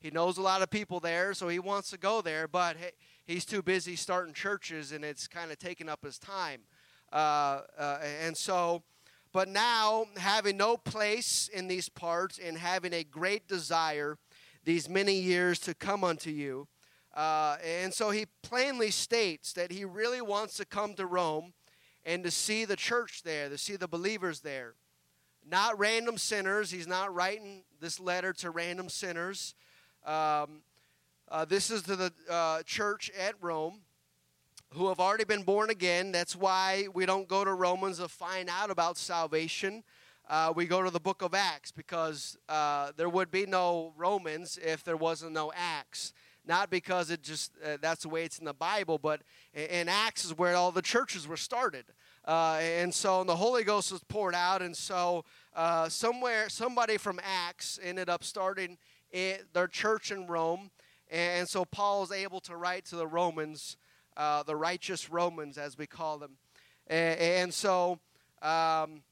[0.00, 2.76] He knows a lot of people there, so he wants to go there, but
[3.26, 6.62] he's too busy starting churches, and it's kind of taking up his time.
[7.12, 8.82] Uh, uh and so
[9.32, 14.18] but now, having no place in these parts and having a great desire
[14.70, 16.68] these many years to come unto you.
[17.12, 21.52] Uh, and so he plainly states that he really wants to come to Rome
[22.06, 24.74] and to see the church there, to see the believers there.
[25.44, 26.70] Not random sinners.
[26.70, 29.56] He's not writing this letter to random sinners.
[30.06, 30.62] Um,
[31.28, 33.80] uh, this is to the uh, church at Rome
[34.74, 36.12] who have already been born again.
[36.12, 39.82] That's why we don't go to Romans to find out about salvation.
[40.30, 44.60] Uh, we go to the book of Acts because uh, there would be no Romans
[44.64, 46.12] if there wasn't no Acts.
[46.46, 50.24] Not because it just uh, that's the way it's in the Bible, but in Acts
[50.24, 51.84] is where all the churches were started,
[52.24, 56.96] uh, and so and the Holy Ghost was poured out, and so uh, somewhere somebody
[56.96, 58.78] from Acts ended up starting
[59.10, 60.70] it, their church in Rome,
[61.10, 63.76] and so Paul is able to write to the Romans
[64.16, 66.36] uh, the righteous Romans, as we call them.
[66.86, 67.98] And, and so
[68.42, 69.02] um,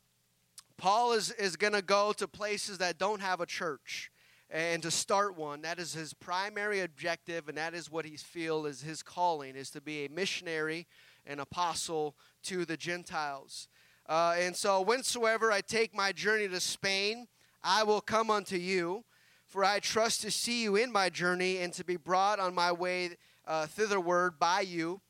[0.79, 4.13] Paul is, is going to go to places that don't have a church
[4.49, 5.63] and to start one.
[5.63, 9.71] That is his primary objective, and that is what he feels is his calling, is
[9.71, 10.87] to be a missionary,
[11.27, 12.15] an apostle
[12.45, 13.69] to the Gentiles.
[14.09, 17.27] Uh, and so, whensoever I take my journey to Spain,
[17.63, 19.05] I will come unto you,
[19.47, 22.71] for I trust to see you in my journey and to be brought on my
[22.71, 23.11] way
[23.47, 25.01] uh, thitherward by you.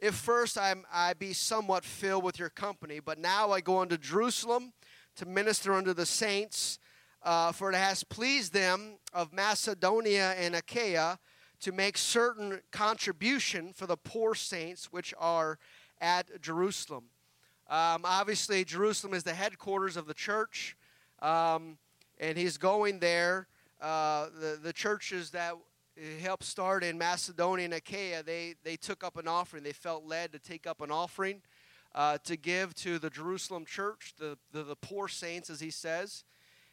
[0.00, 3.98] If first I'm, I be somewhat filled with your company, but now I go unto
[3.98, 4.72] Jerusalem
[5.18, 6.78] to minister unto the saints,
[7.24, 11.18] uh, for it has pleased them of Macedonia and Achaia
[11.60, 15.58] to make certain contribution for the poor saints which are
[16.00, 17.04] at Jerusalem.
[17.68, 20.76] Um, obviously, Jerusalem is the headquarters of the church,
[21.20, 21.78] um,
[22.18, 23.48] and he's going there.
[23.80, 25.54] Uh, the, the churches that
[26.22, 29.64] helped start in Macedonia and Achaia, they, they took up an offering.
[29.64, 31.42] They felt led to take up an offering
[31.98, 36.22] uh, to give to the Jerusalem church, the, the, the, poor saints, as he says.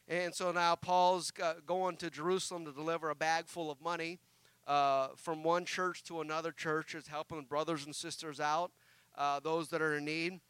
[0.07, 1.33] And so now Paul's
[1.65, 4.19] going to Jerusalem to deliver a bag full of money
[4.67, 8.71] uh, from one church to another church, is helping brothers and sisters out,
[9.17, 10.41] uh, those that are in need.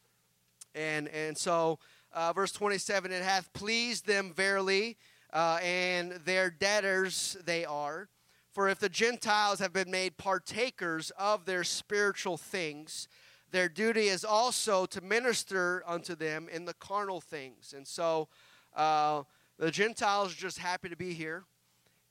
[0.74, 1.78] And, and so,
[2.12, 4.98] uh, verse 27 it hath pleased them verily,
[5.32, 8.10] uh, and their debtors they are
[8.52, 13.06] for if the Gentiles have been made partakers of their spiritual things,
[13.56, 17.72] their duty is also to minister unto them in the carnal things.
[17.74, 18.28] And so
[18.76, 19.22] uh,
[19.58, 21.44] the Gentiles are just happy to be here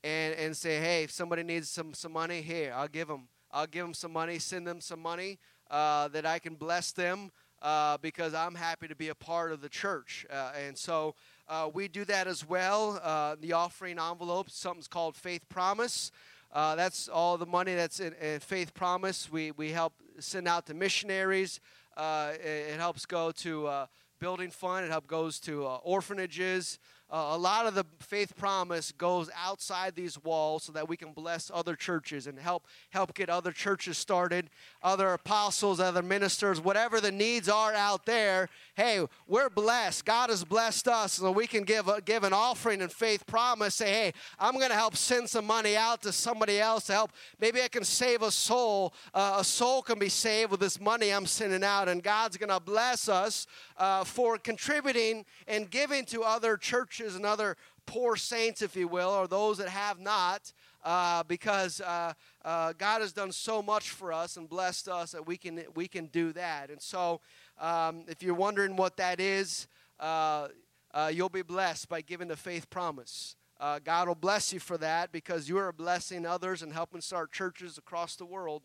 [0.02, 3.28] and, and say, hey, if somebody needs some, some money, here, I'll give them.
[3.52, 5.38] I'll give them some money, send them some money
[5.70, 7.30] uh, that I can bless them
[7.62, 10.26] uh, because I'm happy to be a part of the church.
[10.28, 11.14] Uh, and so
[11.48, 13.00] uh, we do that as well.
[13.02, 16.10] Uh, the offering envelope, something's called Faith Promise.
[16.52, 19.30] Uh, that's all the money that's in, in, Faith Promise.
[19.30, 21.60] We, we help send out to missionaries.
[21.96, 23.86] Uh, it, it, helps go to uh,
[24.20, 24.86] building fund.
[24.86, 26.78] It helps goes to uh, orphanages.
[27.08, 31.12] Uh, a lot of the faith promise goes outside these walls so that we can
[31.12, 34.50] bless other churches and help help get other churches started
[34.82, 38.48] other apostles other ministers whatever the needs are out there.
[38.74, 40.04] Hey we're blessed.
[40.04, 43.76] God has blessed us so we can give a, give an offering and faith promise.
[43.76, 47.12] Say hey i'm going to help send some money out to somebody else to help.
[47.40, 48.92] Maybe i can save a soul.
[49.14, 52.48] Uh, a soul can be saved with this money i'm sending out and god's going
[52.50, 53.46] to bless us
[53.76, 59.10] uh, for contributing and giving to other churches and other poor saints, if you will,
[59.10, 60.52] or those that have not,
[60.84, 62.12] uh, because uh,
[62.44, 65.88] uh, God has done so much for us and blessed us that we can we
[65.88, 66.70] can do that.
[66.70, 67.20] And so,
[67.60, 69.66] um, if you're wondering what that is,
[69.98, 70.48] uh,
[70.94, 73.36] uh, you'll be blessed by giving the faith promise.
[73.58, 77.32] Uh, God will bless you for that because you are blessing others and helping start
[77.32, 78.62] churches across the world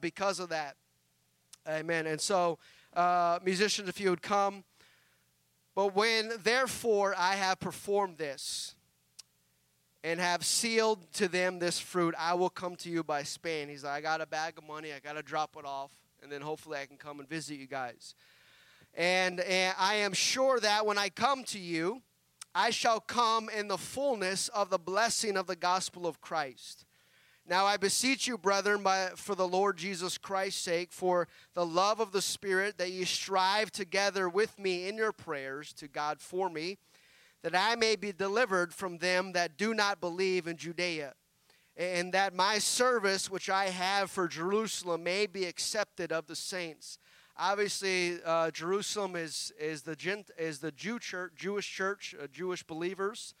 [0.00, 0.76] because of that.
[1.66, 2.06] Amen.
[2.06, 2.58] And so,
[3.42, 4.64] musicians, if you would come.
[5.80, 8.74] But when, therefore, I have performed this
[10.04, 13.70] and have sealed to them this fruit, I will come to you by Spain.
[13.70, 15.90] He's like, I got a bag of money, I got to drop it off,
[16.22, 18.14] and then hopefully I can come and visit you guys.
[18.92, 22.02] And, and I am sure that when I come to you,
[22.54, 26.84] I shall come in the fullness of the blessing of the gospel of Christ.
[27.46, 31.98] Now I beseech you, brethren, by, for the Lord Jesus Christ's sake, for the love
[31.98, 36.48] of the Spirit, that ye strive together with me in your prayers to God for
[36.48, 36.78] me,
[37.42, 41.14] that I may be delivered from them that do not believe in Judea,
[41.76, 46.98] and that my service which I have for Jerusalem may be accepted of the saints.
[47.36, 52.62] Obviously, uh, Jerusalem is is the Gent, is the Jew church, Jewish church, uh, Jewish
[52.62, 53.34] believers,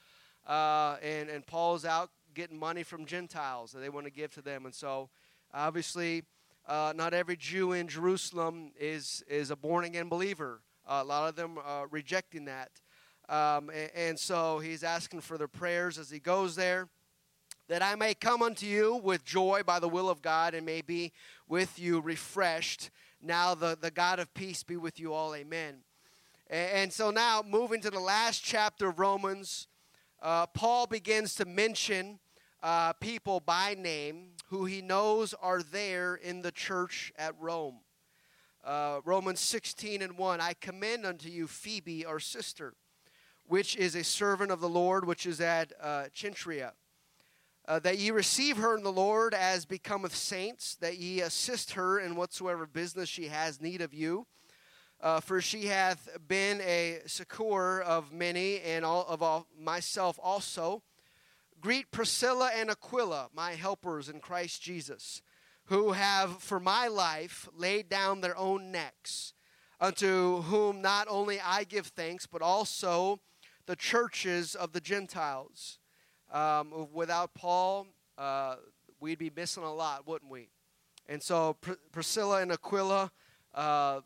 [0.48, 4.32] uh, and and Paul is out getting money from Gentiles that they want to give
[4.34, 4.64] to them.
[4.64, 5.10] And so,
[5.52, 6.22] obviously,
[6.66, 10.60] uh, not every Jew in Jerusalem is, is a born again believer.
[10.86, 12.70] Uh, a lot of them are rejecting that.
[13.28, 16.88] Um, and, and, so he's asking for their prayers as he goes there,
[17.68, 20.80] that I may come unto you with joy by the will of God and may
[20.80, 21.12] be
[21.48, 22.90] with you refreshed.
[23.22, 25.34] Now the, the God of peace be with you all.
[25.36, 25.76] Amen.
[26.48, 29.68] And, and so now moving to the last chapter of Romans,
[30.22, 32.18] uh, Paul begins to mention
[32.62, 37.80] uh, people by name who he knows are there in the church at Rome.
[38.62, 42.74] Uh, Romans 16 and 1 I commend unto you Phoebe, our sister,
[43.46, 46.72] which is a servant of the Lord, which is at uh, Cenchrea.
[47.66, 52.00] Uh, that ye receive her in the Lord as becometh saints, that ye assist her
[52.00, 54.26] in whatsoever business she has need of you.
[55.02, 60.82] Uh, for she hath been a succor of many, and all of all, myself also.
[61.58, 65.22] Greet Priscilla and Aquila, my helpers in Christ Jesus,
[65.66, 69.32] who have for my life laid down their own necks,
[69.80, 73.20] unto whom not only I give thanks, but also
[73.66, 75.78] the churches of the Gentiles.
[76.30, 77.86] Um, without Paul,
[78.18, 78.56] uh,
[79.00, 80.48] we'd be missing a lot, wouldn't we?
[81.08, 83.10] And so Pr- Priscilla and Aquila.
[83.54, 84.00] Uh,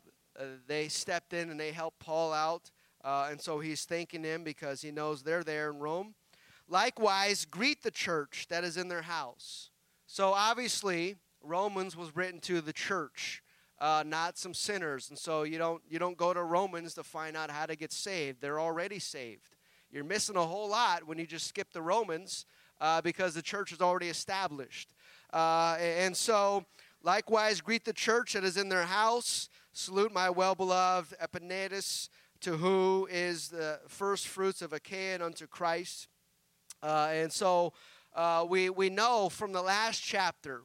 [0.67, 2.71] they stepped in and they helped Paul out.
[3.03, 6.15] Uh, and so he's thanking them because he knows they're there in Rome.
[6.67, 9.69] Likewise, greet the church that is in their house.
[10.07, 13.43] So obviously, Romans was written to the church,
[13.79, 15.09] uh, not some sinners.
[15.09, 17.91] And so you don't you don't go to Romans to find out how to get
[17.91, 18.41] saved.
[18.41, 19.55] They're already saved.
[19.91, 22.45] You're missing a whole lot when you just skip the Romans
[22.81, 24.93] uh, because the church is already established.
[25.31, 26.65] Uh, and so,
[27.03, 29.49] likewise, greet the church that is in their house.
[29.77, 32.07] Salute my well beloved Epaenetus,
[32.39, 36.07] to who is the first fruits of Achaia unto Christ.
[36.81, 37.73] Uh, and so
[38.15, 40.61] uh, we, we know from the last chapter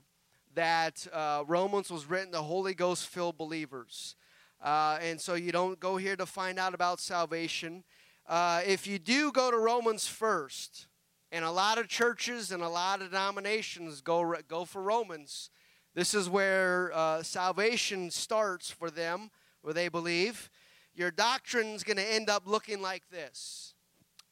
[0.54, 4.14] that uh, Romans was written to Holy Ghost filled believers.
[4.62, 7.82] Uh, and so you don't go here to find out about salvation.
[8.28, 10.86] Uh, if you do go to Romans first,
[11.32, 15.50] and a lot of churches and a lot of denominations go, go for Romans,
[15.94, 19.30] this is where uh, salvation starts for them,
[19.62, 20.50] where they believe.
[20.94, 23.74] Your doctrine is going to end up looking like this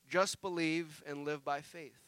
[0.09, 2.01] just believe and live by faith.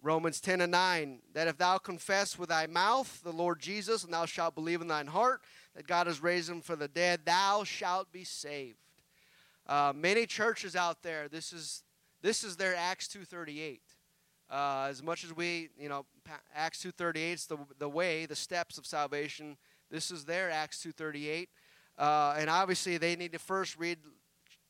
[0.00, 4.12] Romans 10 and 9, that if thou confess with thy mouth the Lord Jesus, and
[4.12, 5.42] thou shalt believe in thine heart
[5.74, 8.78] that God has raised him from the dead, thou shalt be saved.
[9.66, 11.82] Uh, many churches out there, this is
[12.20, 13.80] this is their Acts 238.
[14.50, 16.06] Uh, as much as we, you know,
[16.54, 19.56] Acts 2.38 is the, the way, the steps of salvation.
[19.90, 21.48] This is their Acts 2.38.
[21.98, 23.98] Uh, and obviously they need to first read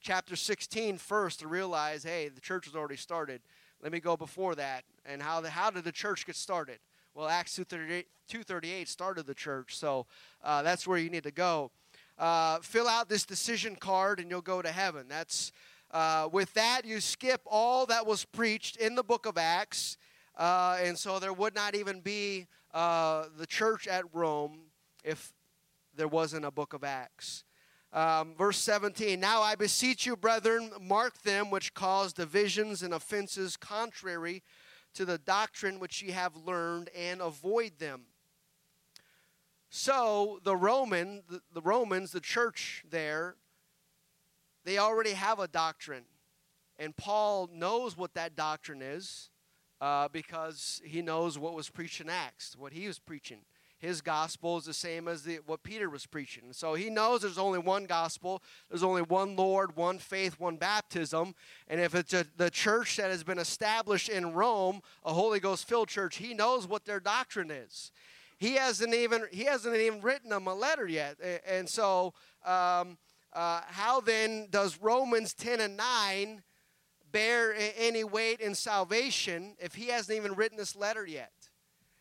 [0.00, 3.40] chapter 16 first to realize, hey, the church has already started.
[3.82, 4.84] Let me go before that.
[5.04, 6.78] And how, the, how did the church get started?
[7.14, 9.76] Well, Acts 2.38, 238 started the church.
[9.76, 10.06] So
[10.42, 11.70] uh, that's where you need to go.
[12.18, 15.06] Uh, fill out this decision card and you'll go to heaven.
[15.08, 15.52] That's
[15.90, 19.96] uh, with that, you skip all that was preached in the book of Acts,
[20.36, 24.60] uh, and so there would not even be uh, the church at Rome
[25.02, 25.32] if
[25.96, 27.44] there wasn't a book of Acts.
[27.92, 33.56] Um, verse 17 Now I beseech you, brethren, mark them which cause divisions and offenses
[33.56, 34.42] contrary
[34.94, 38.02] to the doctrine which ye have learned, and avoid them.
[39.70, 43.36] So the Roman, the, the Romans, the church there,
[44.64, 46.04] they already have a doctrine.
[46.78, 49.30] And Paul knows what that doctrine is
[49.80, 53.40] uh, because he knows what was preached in Acts, what he was preaching.
[53.78, 56.52] His gospel is the same as the, what Peter was preaching.
[56.52, 61.34] So he knows there's only one gospel, there's only one Lord, one faith, one baptism.
[61.68, 65.68] And if it's a, the church that has been established in Rome, a Holy Ghost
[65.68, 67.92] filled church, he knows what their doctrine is
[68.38, 72.96] he hasn't even he hasn't even written them a letter yet and so um,
[73.38, 76.42] uh, how then does romans 10 and 9
[77.12, 81.32] bear any weight in salvation if he hasn't even written this letter yet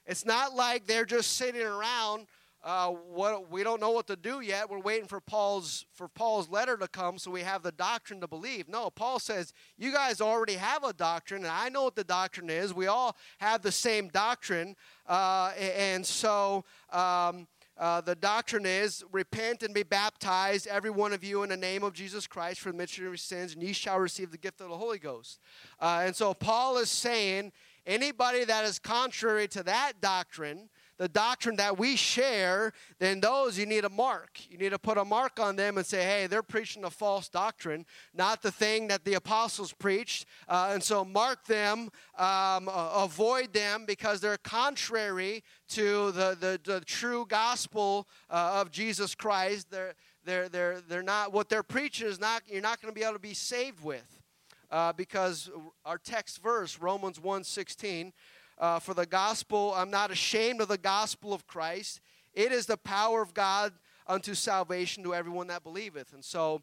[0.08, 2.26] it's not like they're just sitting around
[2.64, 4.70] uh, what we don't know what to do yet.
[4.70, 8.28] We're waiting for Paul's for Paul's letter to come, so we have the doctrine to
[8.28, 8.68] believe.
[8.68, 12.50] No, Paul says you guys already have a doctrine, and I know what the doctrine
[12.50, 12.74] is.
[12.74, 14.76] We all have the same doctrine,
[15.08, 16.66] uh, and so.
[16.92, 17.48] Um,
[17.80, 21.84] uh, the doctrine is repent and be baptized, every one of you, in the name
[21.84, 24.62] of Jesus Christ for the remission of your sins, and ye shall receive the gift
[24.62, 25.40] of the Holy Ghost.
[25.80, 27.52] Uh, and so Paul is saying
[27.86, 33.66] anybody that is contrary to that doctrine, the doctrine that we share, then those you
[33.66, 34.40] need a mark.
[34.50, 37.30] You need to put a mark on them and say, hey, they're preaching a false
[37.30, 40.26] doctrine, not the thing that the apostles preached.
[40.48, 46.82] Uh, and so mark them, um, avoid them because they're contrary to the, the, the
[46.82, 49.70] true gospel uh, of Jesus Christ.
[49.70, 49.94] They're,
[50.26, 53.14] they're, they're, they're not, what they're preaching is not, you're not going to be able
[53.14, 54.22] to be saved with.
[54.70, 55.50] Uh, because
[55.86, 58.12] our text verse, Romans 1 16,
[58.58, 59.74] uh, for the gospel.
[59.76, 62.02] I'm not ashamed of the gospel of Christ.
[62.34, 63.74] It is the power of God
[64.06, 66.14] unto salvation to everyone that believeth.
[66.14, 66.62] And so,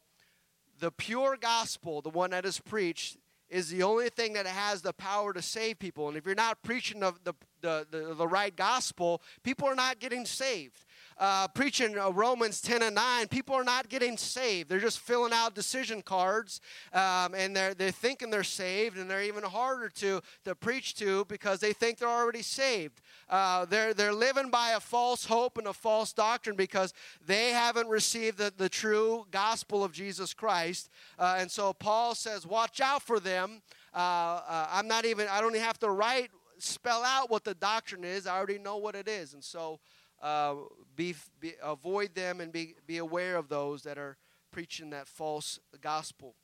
[0.81, 3.17] the pure gospel, the one that is preached,
[3.49, 6.09] is the only thing that has the power to save people.
[6.09, 10.01] And if you're not preaching the, the, the, the, the right gospel, people are not
[10.01, 10.85] getting saved
[11.19, 14.69] uh, preaching uh, Romans 10 and 9, people are not getting saved.
[14.69, 16.61] They're just filling out decision cards
[16.93, 21.25] um, and they're, they're thinking they're saved, and they're even harder to, to preach to
[21.27, 23.01] because they think they're already saved.
[23.29, 26.93] Uh, they're, they're living by a false hope and a false doctrine because
[27.27, 30.91] they haven't received the, the true gospel of Jesus Christ.
[31.19, 33.63] Uh, and so Paul says, Watch out for them.
[33.95, 37.55] Uh, uh, I'm not even, I don't even have to write, spell out what the
[37.55, 38.27] doctrine is.
[38.27, 39.35] I already know what it is.
[39.35, 39.81] And so,
[40.25, 40.55] uh,
[40.97, 44.17] be, be, avoid them and be, be aware of those that are
[44.51, 46.35] preaching that false gospel.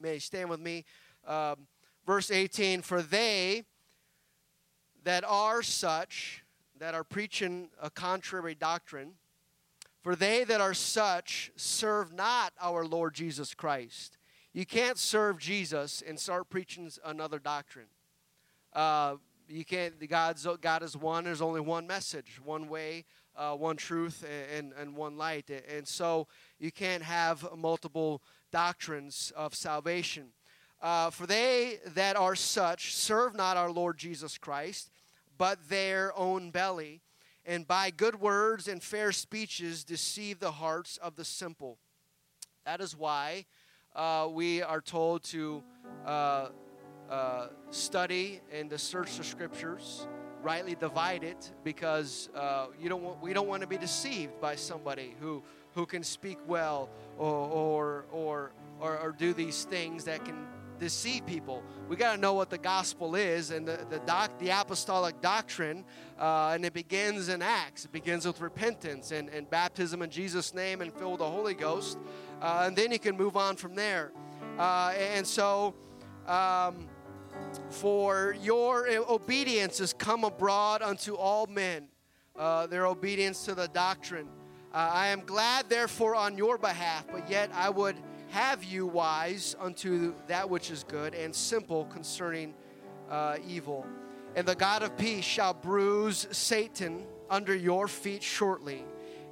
[0.00, 0.84] May you stand with me.
[1.26, 1.66] Um,
[2.06, 3.64] verse 18 For they
[5.02, 6.44] that are such,
[6.78, 9.14] that are preaching a contrary doctrine,
[10.00, 14.16] for they that are such serve not our Lord Jesus Christ.
[14.52, 17.86] You can't serve Jesus and start preaching another doctrine.
[18.72, 19.16] Uh,
[19.48, 20.08] you can't.
[20.08, 21.24] God's God is one.
[21.24, 23.04] There's only one message, one way,
[23.36, 24.24] uh, one truth,
[24.54, 25.50] and, and one light.
[25.74, 26.26] And so
[26.58, 28.22] you can't have multiple
[28.52, 30.28] doctrines of salvation.
[30.80, 34.90] Uh, for they that are such serve not our Lord Jesus Christ,
[35.36, 37.00] but their own belly,
[37.44, 41.78] and by good words and fair speeches deceive the hearts of the simple.
[42.64, 43.46] That is why
[43.96, 45.62] uh, we are told to
[47.10, 50.06] uh, study and to search the scriptures,
[50.42, 54.54] rightly divide it, because uh, you don't want, we don't want to be deceived by
[54.54, 55.42] somebody who,
[55.74, 60.46] who can speak well or, or, or, or, do these things that can
[60.78, 61.62] deceive people.
[61.88, 65.84] We got to know what the gospel is and the, the, doc, the apostolic doctrine,
[66.18, 67.84] uh, and it begins in Acts.
[67.84, 71.54] It begins with repentance and, and baptism in Jesus' name and filled with the Holy
[71.54, 71.98] Ghost.
[72.40, 74.12] Uh, and then you can move on from there.
[74.58, 75.74] Uh, and so,
[76.26, 76.88] um,
[77.70, 81.88] for your obedience is come abroad unto all men,
[82.36, 84.28] uh, their obedience to the doctrine.
[84.72, 87.96] Uh, I am glad, therefore, on your behalf, but yet I would
[88.28, 92.54] have you wise unto that which is good and simple concerning
[93.10, 93.86] uh, evil.
[94.36, 98.84] And the God of peace shall bruise Satan under your feet shortly.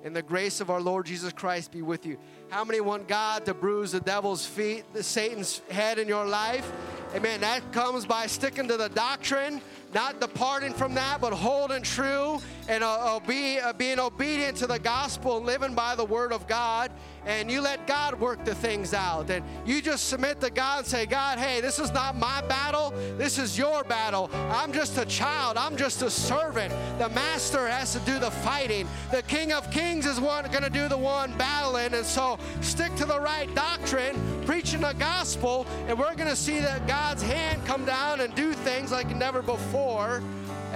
[0.03, 2.17] And the grace of our Lord Jesus Christ be with you.
[2.49, 6.71] How many want God to bruise the devil's feet, the Satan's head in your life?
[7.15, 7.41] Amen.
[7.41, 9.61] That comes by sticking to the doctrine,
[9.95, 14.79] not departing from that, but holding true and uh, obe- uh, being obedient to the
[14.79, 16.91] gospel living by the word of God.
[17.25, 19.31] And you let God work the things out.
[19.31, 22.95] And you just submit to God and say, God, hey, this is not my battle.
[23.17, 24.31] This is your battle.
[24.51, 25.57] I'm just a child.
[25.57, 26.73] I'm just a servant.
[26.99, 28.89] The master has to do the fighting.
[29.11, 31.95] The King of Kings is one going to do the one battling.
[31.95, 34.15] And so stick to the right doctrine,
[34.47, 38.53] preaching the gospel, and we're going to see that God's hand come down and do
[38.53, 39.76] things like never before.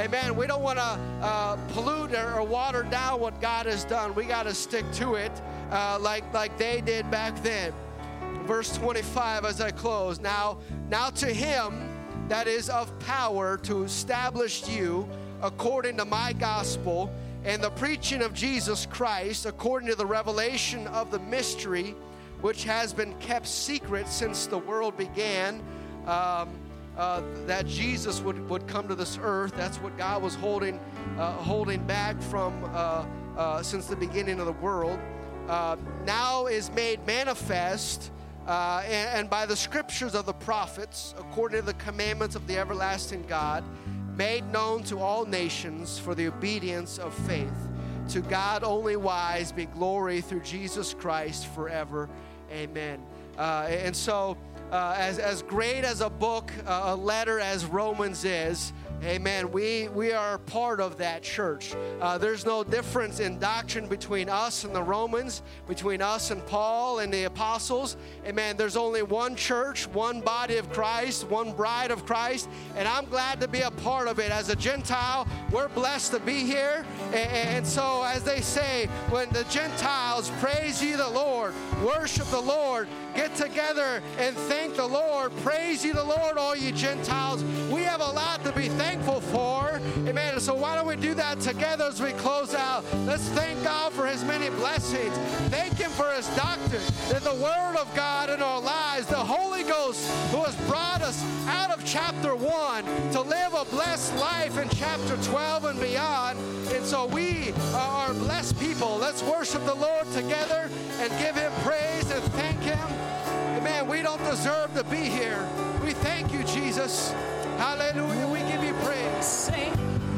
[0.00, 0.34] Amen.
[0.34, 4.14] We don't want to uh, pollute or, or, water down what God has done.
[4.14, 5.30] We got to stick to it
[5.70, 7.74] uh, like, like they did back then.
[8.44, 10.18] Verse 25 as I close.
[10.18, 11.86] Now, now to him
[12.28, 15.06] that is of power to establish you
[15.42, 17.12] according to my gospel
[17.44, 21.94] and the preaching of Jesus Christ according to the revelation of the mystery
[22.40, 25.62] which has been kept secret since the world began.
[26.06, 26.48] Um,
[27.00, 29.56] uh, that Jesus would, would come to this earth.
[29.56, 30.78] That's what God was holding,
[31.16, 34.98] uh, holding back from uh, uh since the beginning of the world.
[35.48, 38.12] Uh, now is made manifest.
[38.46, 42.58] Uh, and, and by the scriptures of the prophets, according to the commandments of the
[42.58, 43.64] everlasting God,
[44.16, 47.68] made known to all nations for the obedience of faith.
[48.10, 52.10] To God only wise be glory through Jesus Christ forever.
[52.50, 53.00] Amen.
[53.38, 54.36] And so,
[54.70, 58.72] uh, as, as great as a book, uh, a letter as Romans is,
[59.02, 59.50] Amen.
[59.50, 61.74] We, we are part of that church.
[62.02, 66.98] Uh, there's no difference in doctrine between us and the Romans, between us and Paul
[66.98, 67.96] and the apostles.
[68.26, 68.58] Amen.
[68.58, 73.40] There's only one church, one body of Christ, one bride of Christ, and I'm glad
[73.40, 74.30] to be a part of it.
[74.30, 76.84] As a Gentile, we're blessed to be here.
[77.06, 82.40] And, and so, as they say, when the Gentiles praise ye the Lord, worship the
[82.40, 87.42] Lord, get together and thank the Lord, praise ye the Lord, all you Gentiles.
[87.80, 89.80] We have a lot to be thankful for.
[90.06, 90.38] Amen.
[90.38, 92.84] So why don't we do that together as we close out?
[93.06, 95.16] Let's thank God for his many blessings.
[95.48, 99.62] Thank him for his doctrine, that the word of God in our lives, the Holy
[99.62, 104.68] Ghost who has brought us out of chapter 1 to live a blessed life in
[104.68, 106.38] chapter 12 and beyond.
[106.74, 108.98] And so we are blessed people.
[108.98, 110.68] Let's worship the Lord together
[110.98, 112.88] and give him praise and thank him.
[113.56, 113.88] Amen.
[113.88, 115.48] We don't deserve to be here.
[115.82, 117.14] We thank you, Jesus.
[117.60, 118.26] Hallelujah.
[118.28, 119.26] We give you praise.
[119.26, 119.70] Say,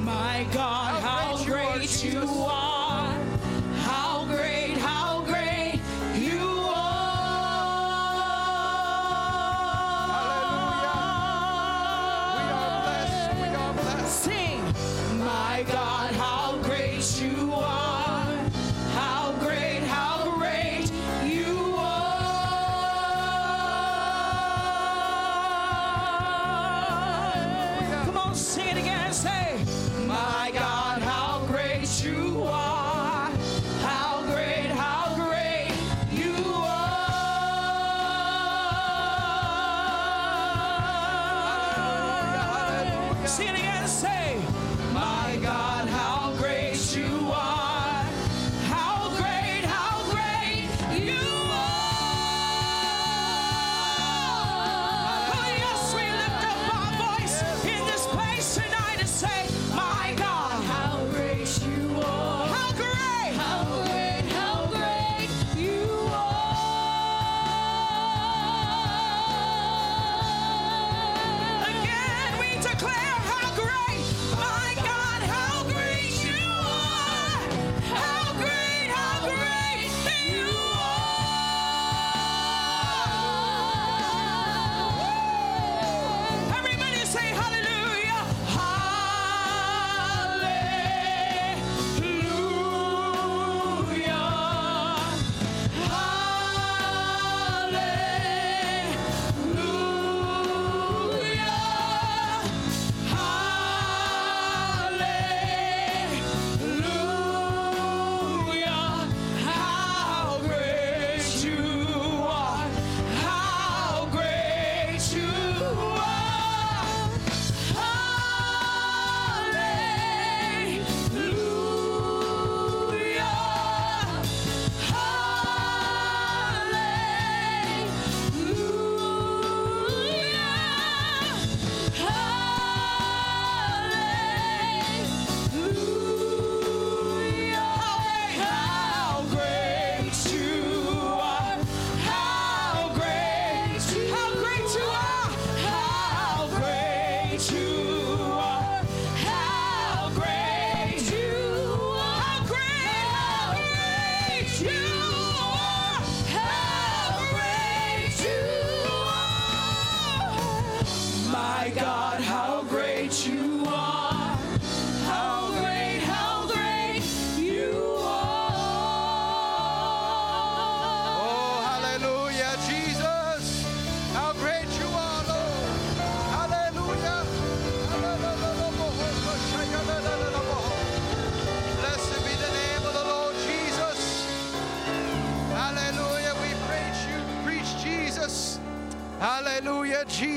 [0.05, 2.24] my God, how, how great, great you are.
[2.24, 3.11] You are.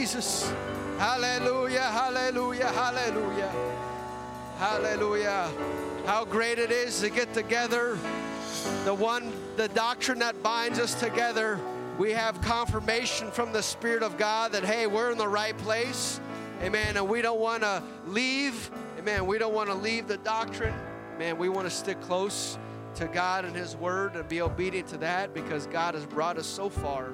[0.06, 0.54] Jesus.
[1.00, 3.52] Hallelujah, hallelujah, hallelujah.
[4.60, 5.52] Hallelujah.
[6.06, 7.98] How great it is to get together.
[8.84, 11.60] The one, the doctrine that binds us together.
[11.98, 16.20] We have confirmation from the Spirit of God that, hey, we're in the right place.
[16.62, 16.98] Amen.
[16.98, 18.70] And we don't want to leave.
[19.00, 19.26] Amen.
[19.26, 20.76] We don't want to leave the doctrine.
[21.18, 22.60] Man, we want to stick close
[22.98, 26.46] to God and His Word and be obedient to that because God has brought us
[26.46, 27.10] so far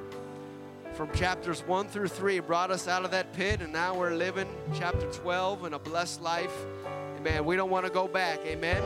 [0.94, 4.48] from chapters 1 through 3 brought us out of that pit and now we're living
[4.74, 6.54] chapter 12 in a blessed life.
[7.18, 7.46] Amen.
[7.46, 8.40] We don't want to go back.
[8.46, 8.84] Amen.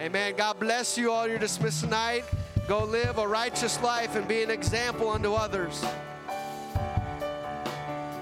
[0.00, 0.34] Amen.
[0.36, 1.26] God bless you all.
[1.26, 2.24] You're dismissed tonight.
[2.68, 5.84] Go live a righteous life and be an example unto others